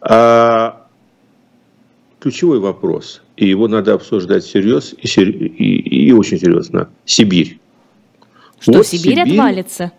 [0.00, 0.86] А
[2.20, 5.28] ключевой вопрос, и его надо обсуждать всерьез и, сер...
[5.28, 6.90] и, и очень серьезно.
[7.04, 7.58] Сибирь.
[8.60, 9.92] Что, вот Сибирь, Сибирь отвалится?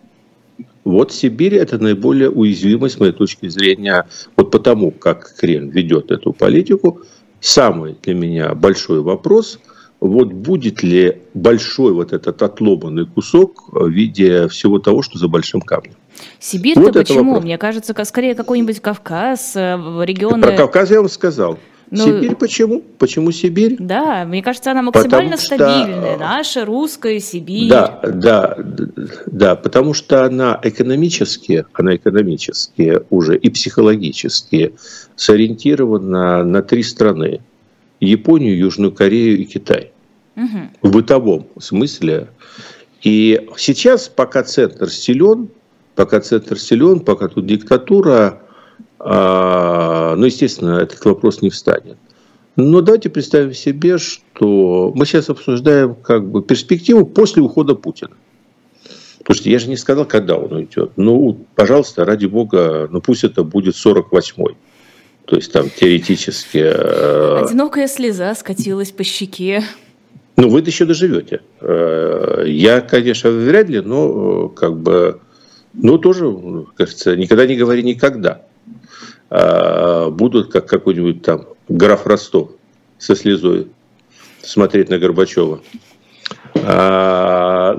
[0.84, 4.06] Вот Сибирь– это наиболее уязвимость, с моей точки зрения,
[4.36, 7.02] вот потому, как Кремль ведет эту политику.
[7.40, 9.58] Самый для меня большой вопрос–
[10.00, 15.60] вот будет ли большой вот этот отломанный кусок в виде всего того, что за большим
[15.60, 15.94] камнем.
[16.38, 17.40] Сибирь-то вот почему?
[17.40, 20.42] Мне кажется, скорее какой-нибудь Кавказ, э, регионы...
[20.42, 21.58] Про Кавказ я вам сказал.
[21.90, 22.82] Ну, Сибирь почему?
[22.98, 23.76] Почему Сибирь?
[23.78, 26.14] Да, мне кажется, она максимально потому стабильная.
[26.14, 26.18] Что...
[26.18, 27.68] Наша русская Сибирь.
[27.68, 28.56] Да, да,
[29.26, 34.74] да, потому что она экономически, она экономически уже и психологически
[35.16, 37.40] сориентирована на три страны.
[38.00, 39.92] Японию, Южную Корею и Китай.
[40.36, 40.88] Угу.
[40.88, 42.28] В бытовом смысле.
[43.02, 45.48] И сейчас, пока центр силен,
[45.94, 48.40] пока центр силен, пока тут диктатура,
[49.00, 49.77] а,
[50.16, 51.96] ну, естественно, этот вопрос не встанет.
[52.56, 58.10] Но давайте представим себе, что мы сейчас обсуждаем как бы перспективу после ухода Путина.
[59.18, 60.92] Потому что я же не сказал, когда он уйдет.
[60.96, 64.56] Ну, пожалуйста, ради бога, ну пусть это будет 48-й.
[65.26, 66.58] То есть там теоретически...
[66.64, 69.62] Э, Одинокая слеза скатилась по щеке.
[70.36, 71.42] Ну, вы еще доживете.
[71.60, 75.20] Э, я, конечно, вряд ли, но э, как бы...
[75.74, 76.34] Ну, тоже,
[76.74, 78.47] кажется, никогда не говори никогда.
[79.30, 82.50] Будут как какой-нибудь там граф Ростов
[82.98, 83.68] со слезой
[84.42, 85.60] смотреть на Горбачева.
[86.54, 87.74] Но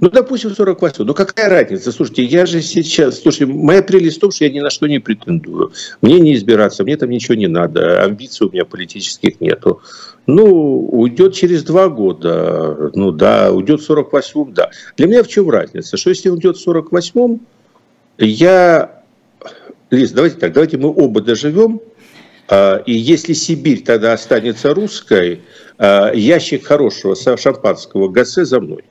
[0.00, 1.04] ну, допустим, 48.
[1.04, 1.90] Ну, какая разница?
[1.92, 3.22] Слушайте, я же сейчас...
[3.22, 5.72] Слушайте, моя прелесть в том, что я ни на что не претендую.
[6.02, 8.02] Мне не избираться, мне там ничего не надо.
[8.02, 9.80] Амбиций у меня политических нету.
[10.26, 12.90] Ну, уйдет через два года.
[12.94, 13.50] Ну, да.
[13.52, 14.70] Уйдет в 48-м, да.
[14.98, 15.96] Для меня в чем разница?
[15.96, 17.40] Что если уйдет в 48-м,
[18.18, 19.03] я...
[19.94, 21.80] Лиз, давайте так, давайте мы оба доживем,
[22.48, 25.40] а, и если Сибирь тогда останется русской,
[25.78, 28.84] а, ящик хорошего шампанского ГАСе за мной.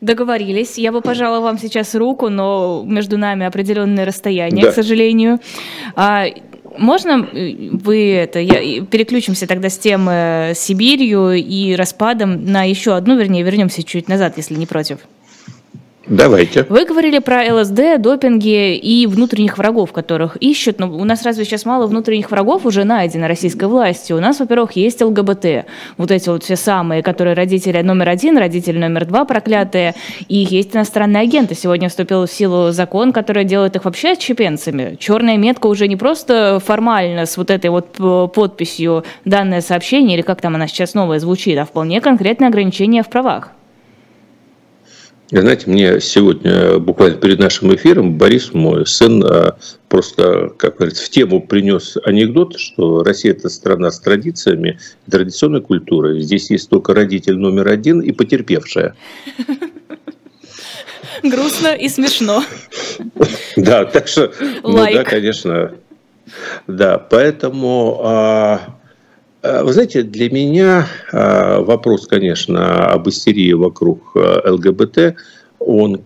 [0.00, 0.78] Договорились.
[0.78, 4.72] Я бы пожала вам сейчас руку, но между нами определенное расстояние, да.
[4.72, 5.40] к сожалению.
[5.94, 6.24] А,
[6.78, 13.18] можно э, вы это, я, переключимся тогда с темы Сибирью и распадом на еще одну,
[13.18, 15.00] вернее, вернемся чуть назад, если не против.
[16.10, 16.66] Давайте.
[16.68, 20.80] Вы говорили про ЛСД, допинги и внутренних врагов, которых ищут.
[20.80, 24.16] Но у нас разве сейчас мало внутренних врагов уже найдено российской властью?
[24.16, 25.66] У нас, во-первых, есть ЛГБТ.
[25.98, 29.94] Вот эти вот все самые, которые родители номер один, родители номер два проклятые.
[30.26, 31.54] И есть иностранные агенты.
[31.54, 34.96] Сегодня вступил в силу закон, который делает их вообще отщепенцами.
[34.98, 40.40] Черная метка уже не просто формально с вот этой вот подписью данное сообщение, или как
[40.40, 43.52] там она сейчас новая звучит, а вполне конкретное ограничение в правах.
[45.32, 49.56] Знаете, мне сегодня, буквально перед нашим эфиром, Борис, мой сын, а,
[49.88, 56.20] просто, как говорится, в тему принес анекдот, что Россия– это страна с традициями, традиционной культурой.
[56.20, 58.96] Здесь есть только родитель номер один и потерпевшая.
[61.22, 62.44] Грустно и смешно.
[63.56, 65.72] Да, так что, ну да, конечно.
[66.66, 68.79] Да, поэтому а, Э,
[69.42, 75.16] вы знаете, для меня э, вопрос, конечно, об истерии вокруг э, ЛГБТ,
[75.58, 76.02] он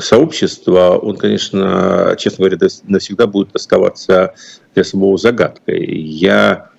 [0.00, 4.34] сообщество, он, конечно, честно говоря, навсегда будет оставаться
[4.74, 5.84] для самого загадкой.
[5.84, 6.70] Я,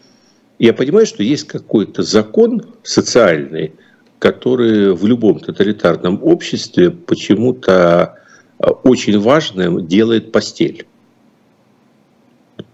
[0.59, 3.73] я понимаю, что есть какой-то закон социальный,
[4.19, 8.15] который в любом тоталитарном обществе почему-то
[8.59, 10.85] очень важным делает постель.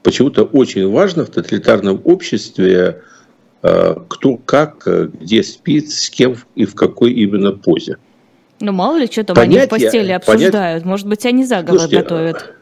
[0.02, 3.13] Почему-то очень важно в тоталитарном обществе Э,
[3.64, 7.98] кто как, э, где спит, с кем и в какой именно позе.
[8.60, 10.54] Ну, мало ли, что там понятие, они в постели обсуждают.
[10.54, 10.88] Понятие...
[10.90, 12.54] Может быть, они заговор Слушайте, готовят.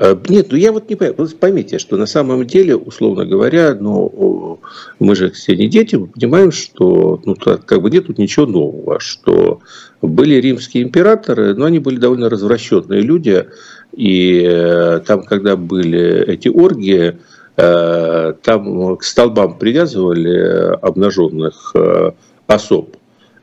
[0.00, 1.28] Э, нет, ну я вот не понимаю.
[1.38, 4.58] Поймите, что на самом деле, условно говоря, ну,
[4.98, 8.98] мы же все не дети, мы понимаем, что ну, как бы нет тут ничего нового,
[8.98, 9.60] что
[10.02, 13.46] были римские императоры, но они были довольно развращенные люди,
[13.92, 22.10] и там, когда были эти оргии, Э, там к столбам привязывали обнаженных э,
[22.48, 22.96] особ.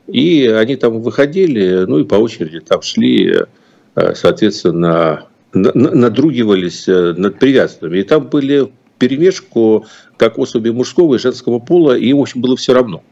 [0.06, 3.34] И они там выходили, ну и по очереди там шли,
[3.94, 7.98] э, соответственно, надругивались над привязанными.
[7.98, 9.86] И там были перемешку
[10.18, 13.02] как особи мужского и женского пола, и в общем, было все равно.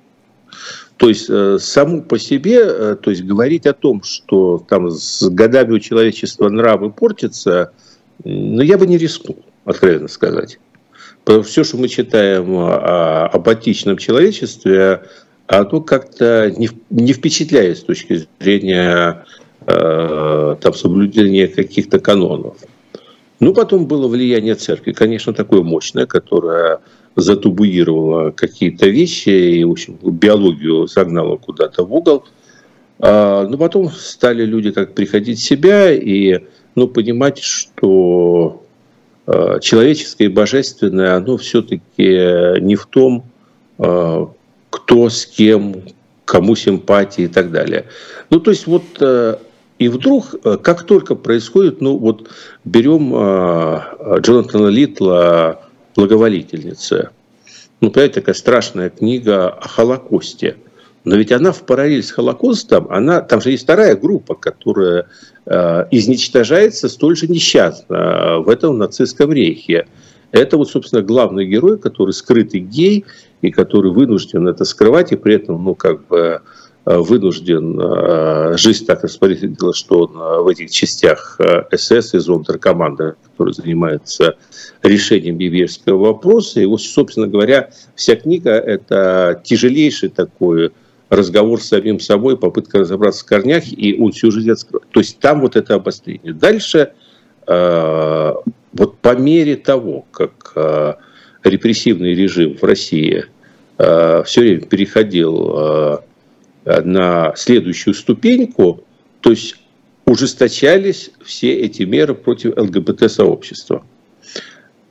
[0.96, 1.30] То есть
[1.62, 6.90] саму по себе, то есть говорить о том, что там с годами у человечества нравы
[6.90, 7.72] портятся,
[8.22, 10.58] ну, я бы не рискнул, откровенно сказать
[11.42, 15.02] все, что мы читаем о апатичном человечестве,
[15.46, 19.24] оно как-то не, не впечатляет с точки зрения
[19.66, 22.56] э, там, соблюдения каких-то канонов.
[23.40, 26.80] Ну, потом было влияние церкви, конечно, такое мощное, которое
[27.16, 32.24] затубуировала какие-то вещи и, в общем, биологию загнала куда-то в угол.
[32.98, 36.40] А, но потом стали люди как приходить в себя и
[36.74, 38.59] ну, понимать, что
[39.60, 43.24] человеческое и божественное, оно все-таки не в том,
[43.78, 44.30] а,
[44.70, 45.82] кто с кем,
[46.24, 47.86] кому симпатии и так далее.
[48.30, 49.36] Ну, то есть вот э,
[49.78, 52.28] и вдруг, э, как только происходит, ну вот
[52.64, 53.10] берем
[54.20, 55.60] Джонатана Литла
[55.96, 57.10] «Благоволительница».
[57.80, 60.56] Ну, понимаете, такая страшная книга о Холокосте–
[61.04, 65.06] но ведь она в параллель с Холокостом, она, там же есть вторая группа, которая
[65.46, 69.86] э, изничтожается столь же несчастно э, в этом нацистском рейхе.
[70.32, 73.06] Это вот, собственно, главный герой, который скрытый гей,
[73.40, 76.42] и который вынужден это скрывать, и при этом, ну, как бы
[76.84, 81.40] э, вынужден, э, жизнь так распорядилась, что он в этих частях
[81.74, 84.36] СС и зондеркоманды, который занимается
[84.82, 86.60] решением еврейского вопроса.
[86.60, 90.72] И вот, собственно говоря, вся книга– это тяжелейший такой
[91.10, 94.88] разговор с самим собой, попытка разобраться в корнях, и он всю жизнь открывает.
[94.90, 96.32] То есть там вот это обострение.
[96.32, 96.92] Дальше,
[97.46, 98.32] э,
[98.72, 100.94] вот по мере того, как э,
[101.42, 103.24] репрессивный режим в России
[103.78, 106.00] э, все время переходил
[106.66, 108.84] на следующую ступеньку,
[109.22, 109.56] то есть
[110.04, 113.82] ужесточались все эти меры против ЛГБТ-сообщества.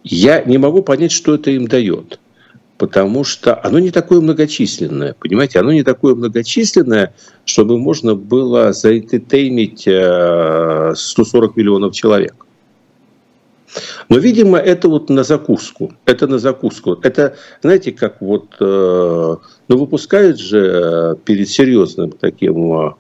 [0.04, 2.20] Я не могу понять, что это им дает
[2.80, 7.14] потому что оно не такое многочисленное, понимаете, оно не такое многочисленное,
[7.44, 12.34] чтобы можно было заэнтетеймить 140 э, миллионов человек.
[14.08, 15.92] Но, видимо, это вот на закуску.
[16.06, 16.98] Это на закуску.
[17.04, 19.36] Это, знаете, как вот, э,
[19.68, 22.96] ну, выпускают же э, перед серьезным таким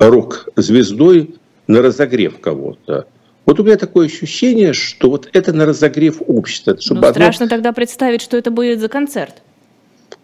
[0.00, 1.34] рок-звездой
[1.68, 3.06] на разогрев кого-то.
[3.46, 6.76] Вот у меня такое ощущение, что вот это на разогрев общества.
[6.80, 7.56] Чтобы ну, страшно одно...
[7.56, 9.42] тогда представить, что это будет за концерт.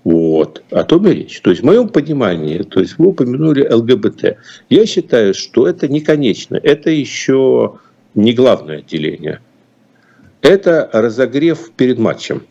[0.05, 1.41] Вот, о том и речь.
[1.41, 4.39] То есть в моем понимании, то есть вы упомянули ЛГБТ.
[4.71, 7.79] Я считаю, что это не конечно, это еще
[8.15, 9.41] не главное отделение.
[10.41, 12.47] Это разогрев перед матчем.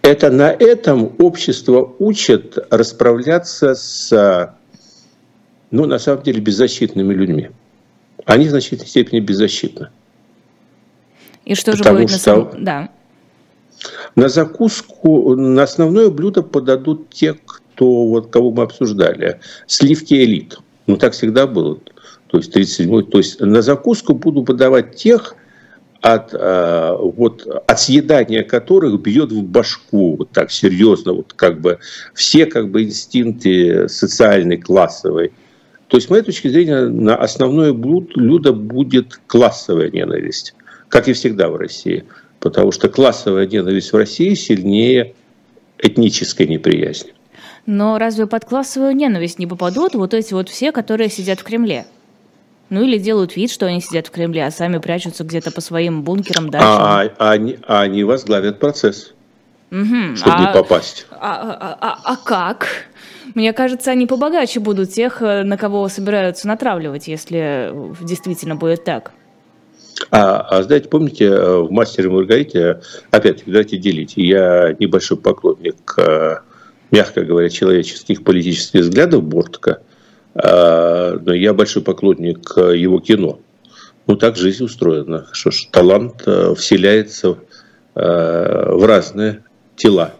[0.00, 4.54] Это на этом общество учит расправляться с,
[5.70, 7.50] ну, на самом деле, беззащитными людьми
[8.24, 9.88] они в значительной степени беззащитны.
[11.44, 12.64] И что же будет на самом...
[12.64, 12.90] Да.
[14.16, 19.40] На закуску, на основное блюдо подадут те, кто, вот, кого мы обсуждали.
[19.66, 20.58] Сливки элит.
[20.86, 21.78] Ну, так всегда было.
[22.28, 25.36] То есть 37 То есть на закуску буду подавать тех,
[26.00, 31.78] от, э, вот, от съедания которых бьет в башку вот так серьезно, вот как бы
[32.14, 35.32] все как бы инстинкты социальной, классовой,
[35.88, 40.54] то есть, с моей точки зрения, на основное блюдо будет классовая ненависть,
[40.88, 42.04] как и всегда в России.
[42.40, 45.14] Потому что классовая ненависть в России сильнее
[45.78, 47.14] этнической неприязни.
[47.66, 51.86] Но разве под классовую ненависть не попадут вот эти вот все, которые сидят в Кремле?
[52.68, 56.02] Ну или делают вид, что они сидят в Кремле, а сами прячутся где-то по своим
[56.02, 56.66] бункерам дальше.
[56.68, 59.14] А, а, они, а они возглавят процесс,
[59.70, 60.16] угу.
[60.16, 61.06] чтобы а, не попасть.
[61.10, 62.66] А, а, а, а как?
[63.36, 67.70] Мне кажется, они побогаче будут тех, э, на кого собираются натравливать, если
[68.00, 69.12] действительно будет так.
[70.10, 72.80] А, а знаете, помните, э, в «Мастере Маргарите»,
[73.10, 76.36] опять-таки, давайте делить, я небольшой поклонник, э,
[76.90, 79.80] мягко говоря, человеческих политических взглядов Бортка,
[80.34, 83.40] но я большой поклонник его кино.
[84.06, 85.26] Ну, так жизнь устроена.
[85.32, 86.22] Что ж, талант
[86.56, 87.38] вселяется
[87.94, 89.44] в разные
[89.76, 90.12] тела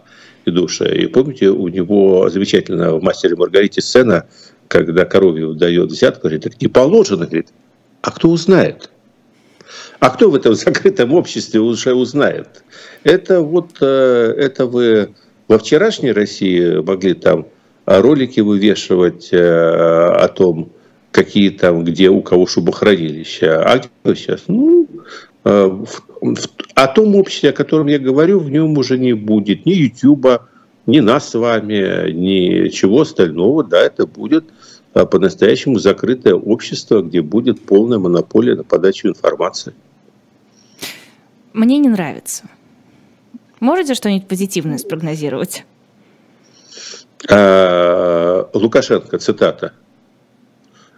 [0.47, 0.85] и душа.
[0.85, 4.25] И помните, у него замечательно в «Мастере Маргарите» сцена,
[4.67, 7.49] когда Коровьев дает взятку, говорит, так не положено, говорит,
[8.01, 8.89] а кто узнает?
[9.99, 12.63] А кто в этом закрытом обществе уже узнает?
[13.03, 15.13] Это вот, э, это вы
[15.47, 17.47] во вчерашней России могли там
[17.85, 20.71] ролики вывешивать э, о том,
[21.11, 23.63] какие там, где у кого шубохранилища.
[23.63, 24.43] А где сейчас?
[24.47, 24.87] Ну,
[25.47, 30.47] о том обществе, о котором я говорю, в нем уже не будет ни Ютуба,
[30.85, 33.63] ни нас с вами, ни чего остального.
[33.63, 34.45] Да, это будет
[34.93, 39.73] а, по-настоящему закрытое общество, где будет полная монополия на подачу информации.
[41.53, 42.43] Мне не нравится.
[43.59, 45.65] Можете что-нибудь позитивное спрогнозировать?
[47.29, 49.73] А, Лукашенко, цитата.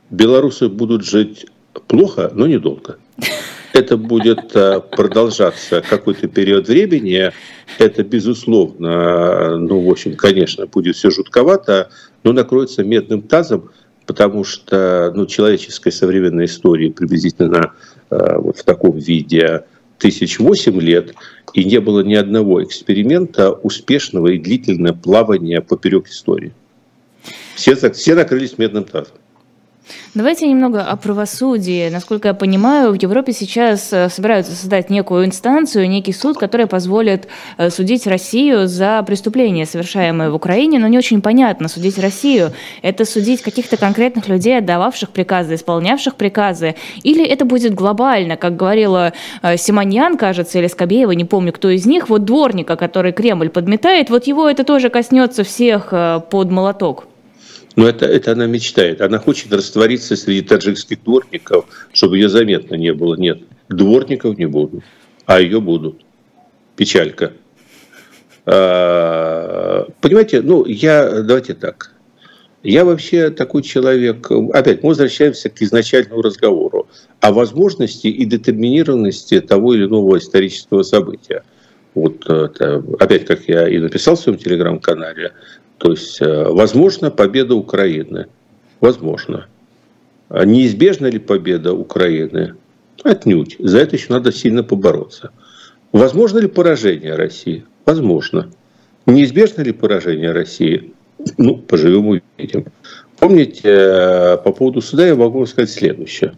[0.09, 1.45] Белорусы будут жить
[1.87, 2.97] плохо, но недолго
[3.73, 7.31] это будет э, продолжаться какой-то период времени.
[7.77, 11.89] Это, безусловно, ну, в общем, конечно, будет все жутковато,
[12.23, 13.71] но накроется медным тазом,
[14.05, 17.73] потому что ну, человеческая современная история приблизительно
[18.09, 19.65] э, вот в таком виде
[19.99, 21.13] тысяч восемь лет,
[21.53, 26.53] и не было ни одного эксперимента успешного и длительного плавания поперек истории.
[27.55, 29.17] Все, все накрылись медным тазом.
[30.15, 31.89] Давайте немного о правосудии.
[31.89, 37.27] Насколько я понимаю, в Европе сейчас э, собираются создать некую инстанцию, некий суд, который позволит
[37.57, 43.05] э, судить Россию за преступления, совершаемые в Украине, но не очень понятно, судить Россию– это
[43.05, 49.57] судить каких-то конкретных людей, отдававших приказы, исполнявших приказы, или это будет глобально, как говорила э,
[49.57, 54.25] Симоньян, кажется, или Скобеева, не помню, кто из них, вот дворника, который Кремль подметает, вот
[54.25, 55.93] его это тоже коснется всех
[56.29, 57.05] под молоток.
[57.75, 59.01] Но это, это она мечтает.
[59.01, 63.15] Она хочет раствориться среди таджикских дворников, чтобы ее заметно не было.
[63.15, 64.83] Нет, дворников не будут,
[65.25, 66.01] а ее будут.
[66.75, 67.33] Печалька.
[68.45, 71.93] А, понимаете, ну, я, давайте так.
[72.63, 76.89] Я вообще такой человек, опять мы возвращаемся к изначальному разговору
[77.21, 81.43] о возможности и детерминированности того или иного исторического события.
[81.95, 85.33] Вот это, опять, как я и написал в своем телеграм-канале,
[85.79, 88.27] то есть, э, возможно, победа Украины.
[88.81, 89.47] Возможно.
[90.27, 92.55] А неизбежна ли победа Украины?
[93.03, 93.55] Отнюдь.
[93.59, 95.31] За это еще надо сильно побороться.
[95.93, 97.65] Возможно ли поражение России?
[97.85, 98.51] Возможно.
[99.05, 100.93] Неизбежно ли поражение России?
[101.37, 102.65] Ну, поживем увидим.
[103.17, 106.33] Помните, э, по поводу суда я могу сказать следующее.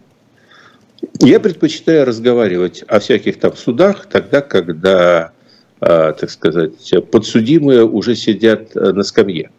[1.20, 5.32] Я предпочитаю разговаривать о всяких там судах тогда, когда
[5.82, 9.50] так сказать, подсудимые уже сидят э, на скамье.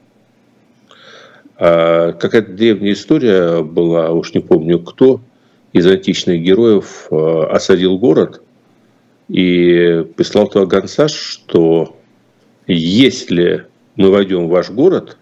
[1.58, 5.20] А, какая-то древняя история была, уж не помню кто,
[5.74, 8.42] из античных героев э, осадил город
[9.28, 11.98] и прислал туда гонца, что
[12.68, 13.66] если
[13.98, 15.18] мы войдем в ваш город,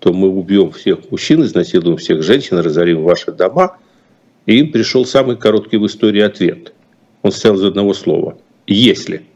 [0.00, 3.78] то мы убьем всех мужчин, изнасилуем всех женщин, разорим ваши дома.
[4.44, 6.72] И им пришел самый короткий в истории ответ.
[7.22, 8.36] Он стоял из одного слова.
[8.66, 9.27] Если.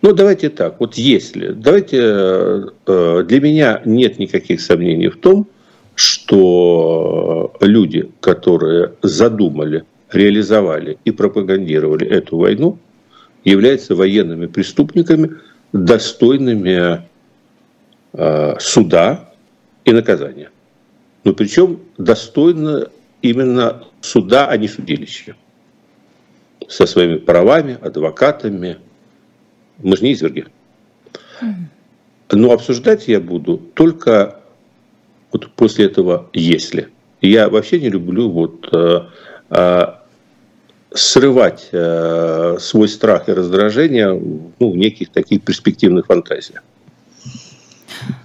[0.00, 5.48] Ну, давайте так, вот если, давайте, э, для меня нет никаких сомнений в том,
[5.96, 12.78] что люди, которые задумали, реализовали и пропагандировали эту войну,
[13.44, 15.32] являются военными преступниками,
[15.72, 17.02] достойными
[18.12, 19.30] э, суда
[19.84, 20.50] и наказания.
[21.24, 22.88] Но причем достойно
[23.20, 25.34] именно суда, а не судилища.
[26.68, 28.78] Со своими правами, адвокатами,
[29.78, 30.46] мы же не изверги.
[32.30, 34.40] Но обсуждать я буду только
[35.32, 36.88] вот после этого «если».
[37.20, 39.00] Я вообще не люблю вот э,
[39.50, 39.86] э,
[40.92, 44.12] срывать э, свой страх и раздражение
[44.60, 46.62] ну, в неких таких перспективных фантазиях.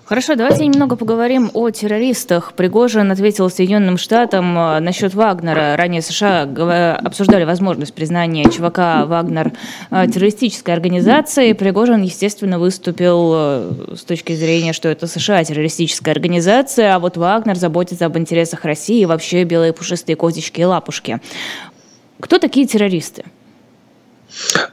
[0.06, 2.54] Хорошо, давайте немного поговорим о террористах.
[2.54, 5.76] Пригожин ответил Соединенным Штатам э, насчет Вагнера.
[5.78, 6.44] Ранее США
[6.98, 9.54] обсуждали возможность признания ЧВК «Вагнер»
[9.92, 11.54] э, террористической организацией.
[11.54, 17.56] Пригожин, естественно, выступил э, с точки зрения, что это США террористическая организация, а вот Вагнер
[17.56, 21.22] заботится об интересах России и вообще белые пушистые котички и лапушки.
[22.20, 23.24] Кто такие террористы?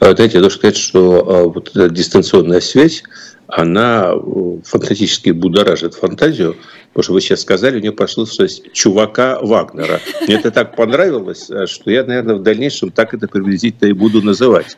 [0.01, 3.05] Знаете, я должен сказать, что вот эта дистанционная связь
[3.53, 6.57] она э, фантастически будоражит фантазию,
[6.89, 10.01] потому что вы сейчас сказали, у нее послышалось чувака Вагнера.
[10.23, 14.23] Мне это так понравилось, э, что я, наверное, в дальнейшем так это приблизительно и буду
[14.23, 14.77] называть.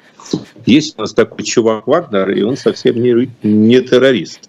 [0.67, 4.49] Есть у нас такой чувак Вагнер, и он совсем не, не террорист.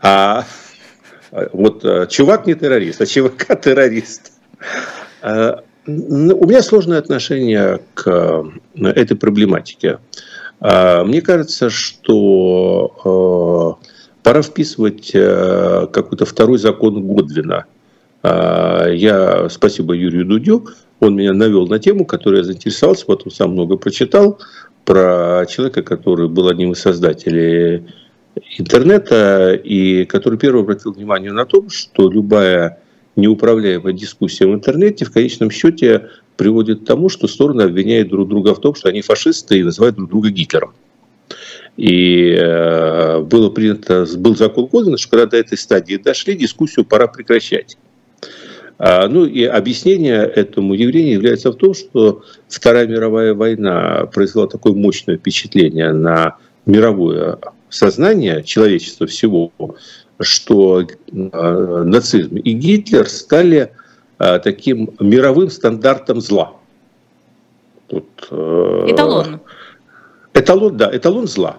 [0.00, 0.46] А
[1.52, 4.32] вот э, чувак не террорист, а ЧВК террорист.
[5.22, 8.44] У меня сложное отношение к
[8.74, 9.98] этой проблематике.
[10.66, 13.86] А, мне кажется, что э,
[14.22, 17.66] пора вписывать э, какой-то второй закон Годвина.
[18.22, 20.68] А, я, спасибо Юрию Дудю,
[21.00, 24.40] он меня навел на тему, которой я заинтересовался, потом сам много прочитал,
[24.86, 27.86] про человека, который был одним из создателей
[28.56, 32.78] интернета, и который первый обратил внимание на то, что любая
[33.16, 38.54] неуправляемая дискуссия в интернете в конечном счете приводит к тому, что стороны обвиняют друг друга
[38.54, 40.74] в том, что они фашисты и называют друг друга Гитлером.
[41.76, 47.08] И э, было принято, был закон Година, что когда до этой стадии дошли, дискуссию пора
[47.08, 47.76] прекращать.
[48.78, 54.72] А, ну и объяснение этому явлению является в том, что Вторая мировая война произвела такое
[54.72, 59.52] мощное впечатление на мировое сознание человечества всего,
[60.20, 63.72] что э, нацизм и Гитлер стали
[64.38, 66.52] таким мировым стандартом зла.
[67.88, 69.40] Тут, э, эталон.
[70.32, 71.58] Эталон, да, эталон зла.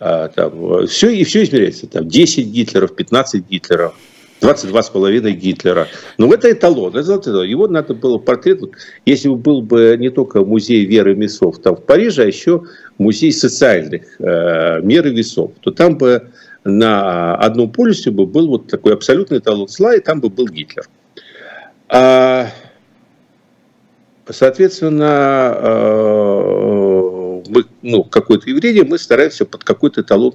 [0.00, 1.86] Э, там, все, и все измеряется.
[1.86, 3.94] Там 10 Гитлеров, 15 Гитлеров.
[4.42, 5.86] 22,5 Гитлера.
[6.18, 6.96] Но это эталон.
[6.96, 8.60] Это, его надо было портрет.
[9.06, 12.62] Если бы был бы не только музей веры весов там в Париже, а еще
[12.98, 16.28] музей социальных э, мер и весов, то там бы
[16.64, 20.86] на одном полюсе бы был вот такой абсолютный эталон зла, и там бы был Гитлер.
[21.94, 22.48] А,
[24.26, 30.32] соответственно, э, мы, ну, какое-то явление мы стараемся под какой-то эталон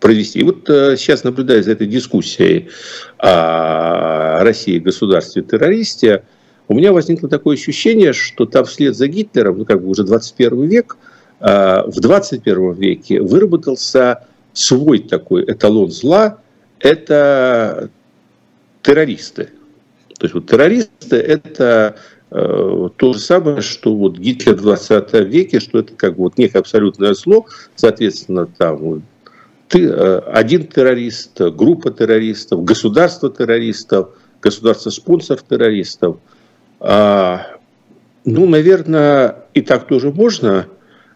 [0.00, 0.40] провести.
[0.40, 2.70] И вот э, сейчас, наблюдая за этой дискуссией
[3.18, 6.24] о России государстве-террористе,
[6.66, 10.66] у меня возникло такое ощущение, что там вслед за Гитлером, ну как бы уже 21
[10.66, 10.96] век,
[11.38, 16.38] э, в 21 веке выработался свой такой эталон зла,
[16.80, 17.90] это
[18.82, 19.50] террористы.
[20.18, 21.96] То есть вот террористы это
[22.30, 26.38] э, то же самое, что вот Гитлер в 20 веке, что это как бы вот
[26.38, 29.02] некое абсолютное зло, соответственно, там
[29.68, 34.10] ты, э, один террорист, группа террористов, государство террористов,
[34.40, 36.18] государство-спонсор террористов.
[36.80, 37.56] А,
[38.24, 40.66] ну, наверное, и так тоже можно.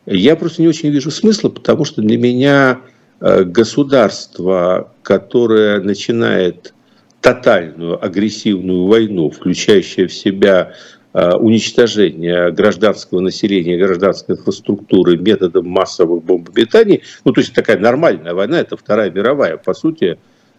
[0.07, 2.81] Я просто не очень вижу смысла, потому что для меня
[3.21, 6.73] э, государство, которое начинает
[7.21, 10.75] тотальную агрессивную войну, включающая в себя
[11.15, 18.61] Э, уничтожения гражданского населения, гражданской инфраструктуры методом массовых бомбометаний, ну, то есть такая нормальная война,
[18.61, 20.19] это Вторая мировая, по сути,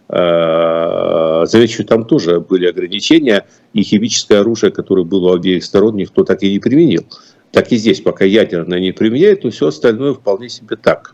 [0.10, 6.24] э, Замечу, там тоже были ограничения, и химическое оружие, которое было у обеих сторон, никто
[6.24, 7.06] так и не применил.
[7.52, 11.14] Так и здесь, пока ядерное не применяет, то все остальное вполне себе так.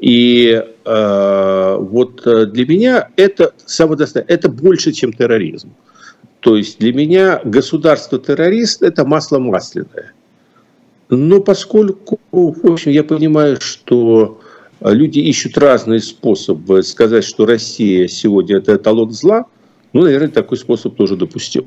[0.00, 5.72] И э, вот для меня это самодостаточно, это больше, чем терроризм.
[6.40, 10.12] То есть для меня государство-террорист– это масло масляное.
[11.08, 14.40] Но поскольку, в общем, я понимаю, что
[14.80, 19.46] люди ищут разные способы сказать, что Россия сегодня– это эталон зла,
[19.94, 21.66] ну, наверное, такой способ тоже допустим.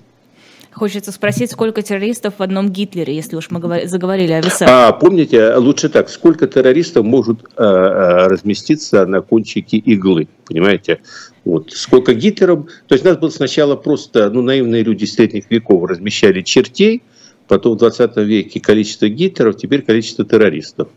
[0.77, 4.69] Хочется спросить, сколько террористов в одном Гитлере, если уж мы заговорили о весах.
[4.69, 10.99] А, помните, лучше так, сколько террористов может э, э разместиться на кончике иглы, понимаете?
[11.45, 11.71] Вот.
[11.71, 12.67] Сколько Гитлеров...
[12.87, 17.01] То есть нас было сначала просто, ну, наивные люди средних веков размещали чертей,
[17.47, 20.89] потом в 20 веке количество Гитлеров, теперь количество террористов.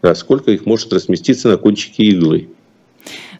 [0.00, 2.48] Да, сколько их может разместиться на кончике иглы.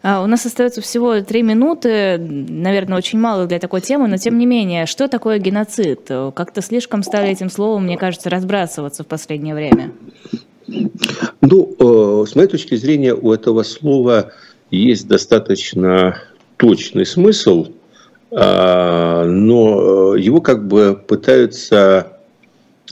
[0.03, 4.37] А, у нас остается всего три минуты, наверное, очень мало для такой темы, но тем
[4.37, 6.07] не менее, что такое геноцид?
[6.07, 9.91] Как-то слишком стали этим словом, мне кажется, разбрасываться в последнее время.
[11.41, 14.31] Ну, э, с моей точки зрения, у этого слова
[14.69, 16.17] есть достаточно
[16.57, 17.67] точный смысл,
[18.31, 22.17] а, но э, его как бы пытаются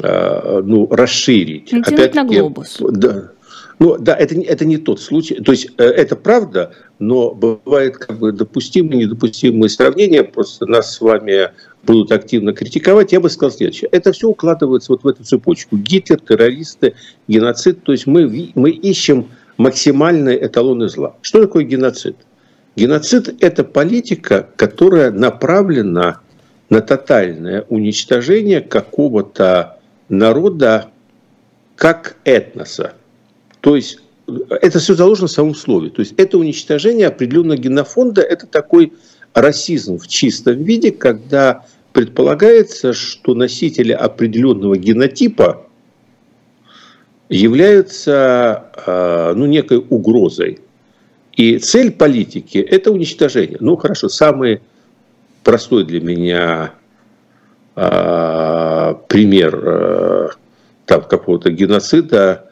[0.02, 1.74] а, ну, расширить.
[1.74, 2.78] Опять на глобус.
[2.80, 3.32] Да,
[3.80, 5.36] ну, да, это, это не тот случай.
[5.36, 10.24] То есть э, это правда, но бывает как бы допустимые, недопустимые сравнения.
[10.24, 11.50] Просто нас с вами
[11.84, 13.12] будут активно критиковать.
[13.12, 13.90] Я бы сказал следующее.
[13.92, 15.78] Это все укладывается вот в эту цепочку.
[15.78, 16.96] Гитлер, террористы,
[17.28, 17.84] геноцид.
[17.84, 21.16] То есть мы, мы ищем максимальные эталоны зла.
[21.22, 22.16] Что такое геноцид?
[22.76, 26.20] Геноцид– это политика, которая направлена
[26.70, 29.78] на тотальное уничтожение какого-то
[30.10, 30.90] народа
[31.76, 32.94] как этноса.
[33.66, 33.98] То есть
[34.62, 35.90] это все заложено в самом слове.
[35.90, 38.94] То есть это уничтожение определенного генофонда, это такой
[39.34, 45.66] расизм в чистом виде, когда предполагается, что носители определенного генотипа
[47.28, 50.60] являются а, ну, некой угрозой.
[51.34, 53.58] И цель политики– это уничтожение.
[53.62, 54.62] Ну, хорошо, самый
[55.44, 56.74] простой для меня
[57.76, 60.30] э, пример э,
[60.86, 62.46] там, какого-то геноцида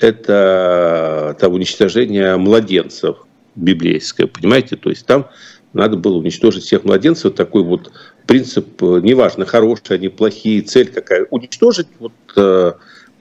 [0.00, 3.18] это там, уничтожение младенцев
[3.54, 4.76] библейское, понимаете?
[4.76, 5.28] То есть там
[5.72, 7.34] надо было уничтожить всех младенцев.
[7.34, 7.92] Такой вот
[8.26, 11.26] принцип, э, неважно, хорошие они, плохие, цель какая.
[11.30, 12.72] Уничтожить вот, э,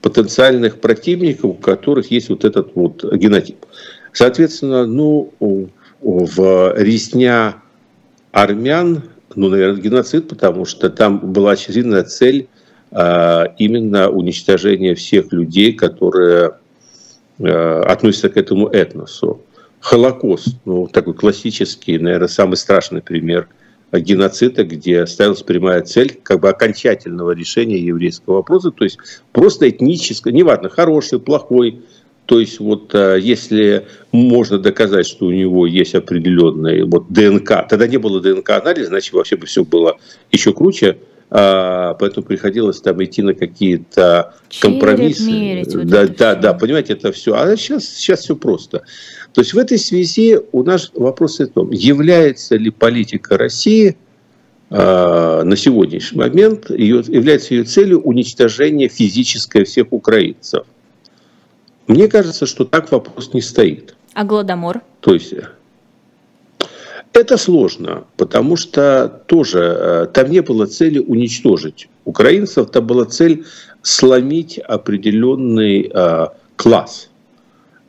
[0.02, 3.66] потенциальных противников, у которых есть вот этот вот генотип.
[4.14, 5.34] Соответственно, ну,
[6.00, 7.58] в резня
[8.32, 9.04] армян,
[9.36, 12.48] ну, наверное, геноцид, потому что там была очевидная цель
[12.92, 16.54] а, именно уничтожение всех людей, которые Э,
[17.40, 19.42] относится к этому этносу.
[19.80, 23.48] Холокост, ну, такой классический, наверное, самый страшный пример
[23.92, 29.00] геноцида, где ставилась прямая цель как бы окончательного решения еврейского вопроса, то есть
[29.32, 31.82] просто этническое, неважно, хороший, плохой,
[32.26, 37.88] то есть вот э, если можно доказать, что у него есть определенный вот ДНК, тогда
[37.88, 39.98] не было ДНК-анализа, значит вообще бы все было
[40.32, 41.00] еще круче,
[41.30, 45.30] поэтому приходилось там идти на какие-то компромиссы.
[45.30, 46.42] Мерить, вот да, да, все.
[46.42, 47.36] да, понимаете, это все.
[47.36, 48.84] А сейчас, сейчас все просто.
[49.34, 53.96] То есть в этой связи у нас вопрос в том, является ли политика России
[54.72, 60.66] на сегодняшний момент ее, является ее целью уничтожение физическое всех украинцев.
[61.88, 63.96] Мне кажется, что так вопрос не стоит.
[64.14, 64.82] А Голодомор?
[65.00, 65.34] То есть
[67.14, 73.45] это сложно, потому что тоже э, там не было цели уничтожить украинцев, там была цель
[73.82, 77.10] сломить определенный э, класс.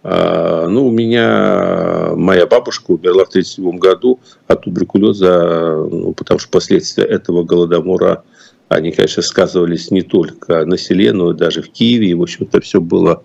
[0.03, 6.51] Э, ну, у меня моя бабушка умерла в 1937 году от туберкулеза, ну, потому что
[6.51, 8.25] последствия этого голодомора,
[8.69, 12.09] они, конечно, сказывались не только на селе, но и даже в Киеве.
[12.09, 13.23] И, в общем-то, все было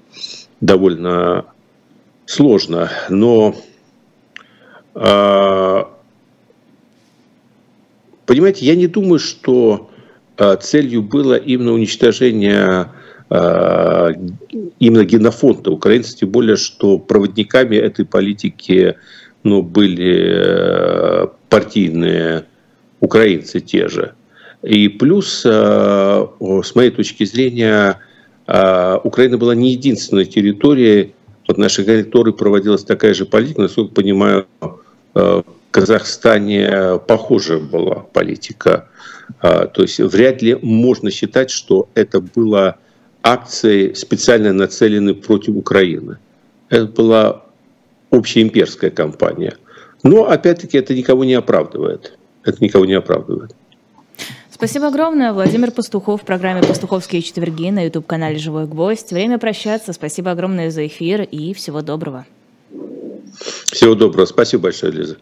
[0.60, 1.46] довольно
[2.26, 2.92] сложно.
[3.10, 3.56] Но
[8.26, 9.90] понимаете, я не думаю, что
[10.38, 12.92] а, целью было именно уничтожение
[13.30, 14.12] а,
[14.80, 18.96] именно генофонда украинцев, тем более, что проводниками этой политики
[19.44, 22.46] ну, были партийные
[23.00, 24.14] украинцы те же.
[24.64, 28.00] И плюс, с моей точки зрения,
[28.48, 31.14] Украина была не единственной территорией,
[31.48, 34.48] вот нашей территории проводилась такая же политика, насколько понимаю,
[35.16, 38.90] в Казахстане похожая была политика.
[39.40, 42.76] А, то есть вряд ли можно считать, что это была
[43.24, 46.18] акция специально нацеленная против Украины.
[46.70, 47.46] Это была
[48.12, 49.56] общеимперская кампания.
[50.04, 52.18] Но, опять-таки, это никого не оправдывает.
[52.44, 53.56] Это никого не оправдывает.
[54.52, 55.34] Спасибо огромное.
[55.34, 59.12] Владимир Пастухов в программе «Пастуховские четверги» на YouTube-канале «Живой гвоздь».
[59.12, 59.92] Время прощаться.
[59.92, 62.26] Спасибо огромное за эфир и всего доброго.
[63.76, 64.26] Всего доброго.
[64.26, 65.18] Спасибо большое, Лиза.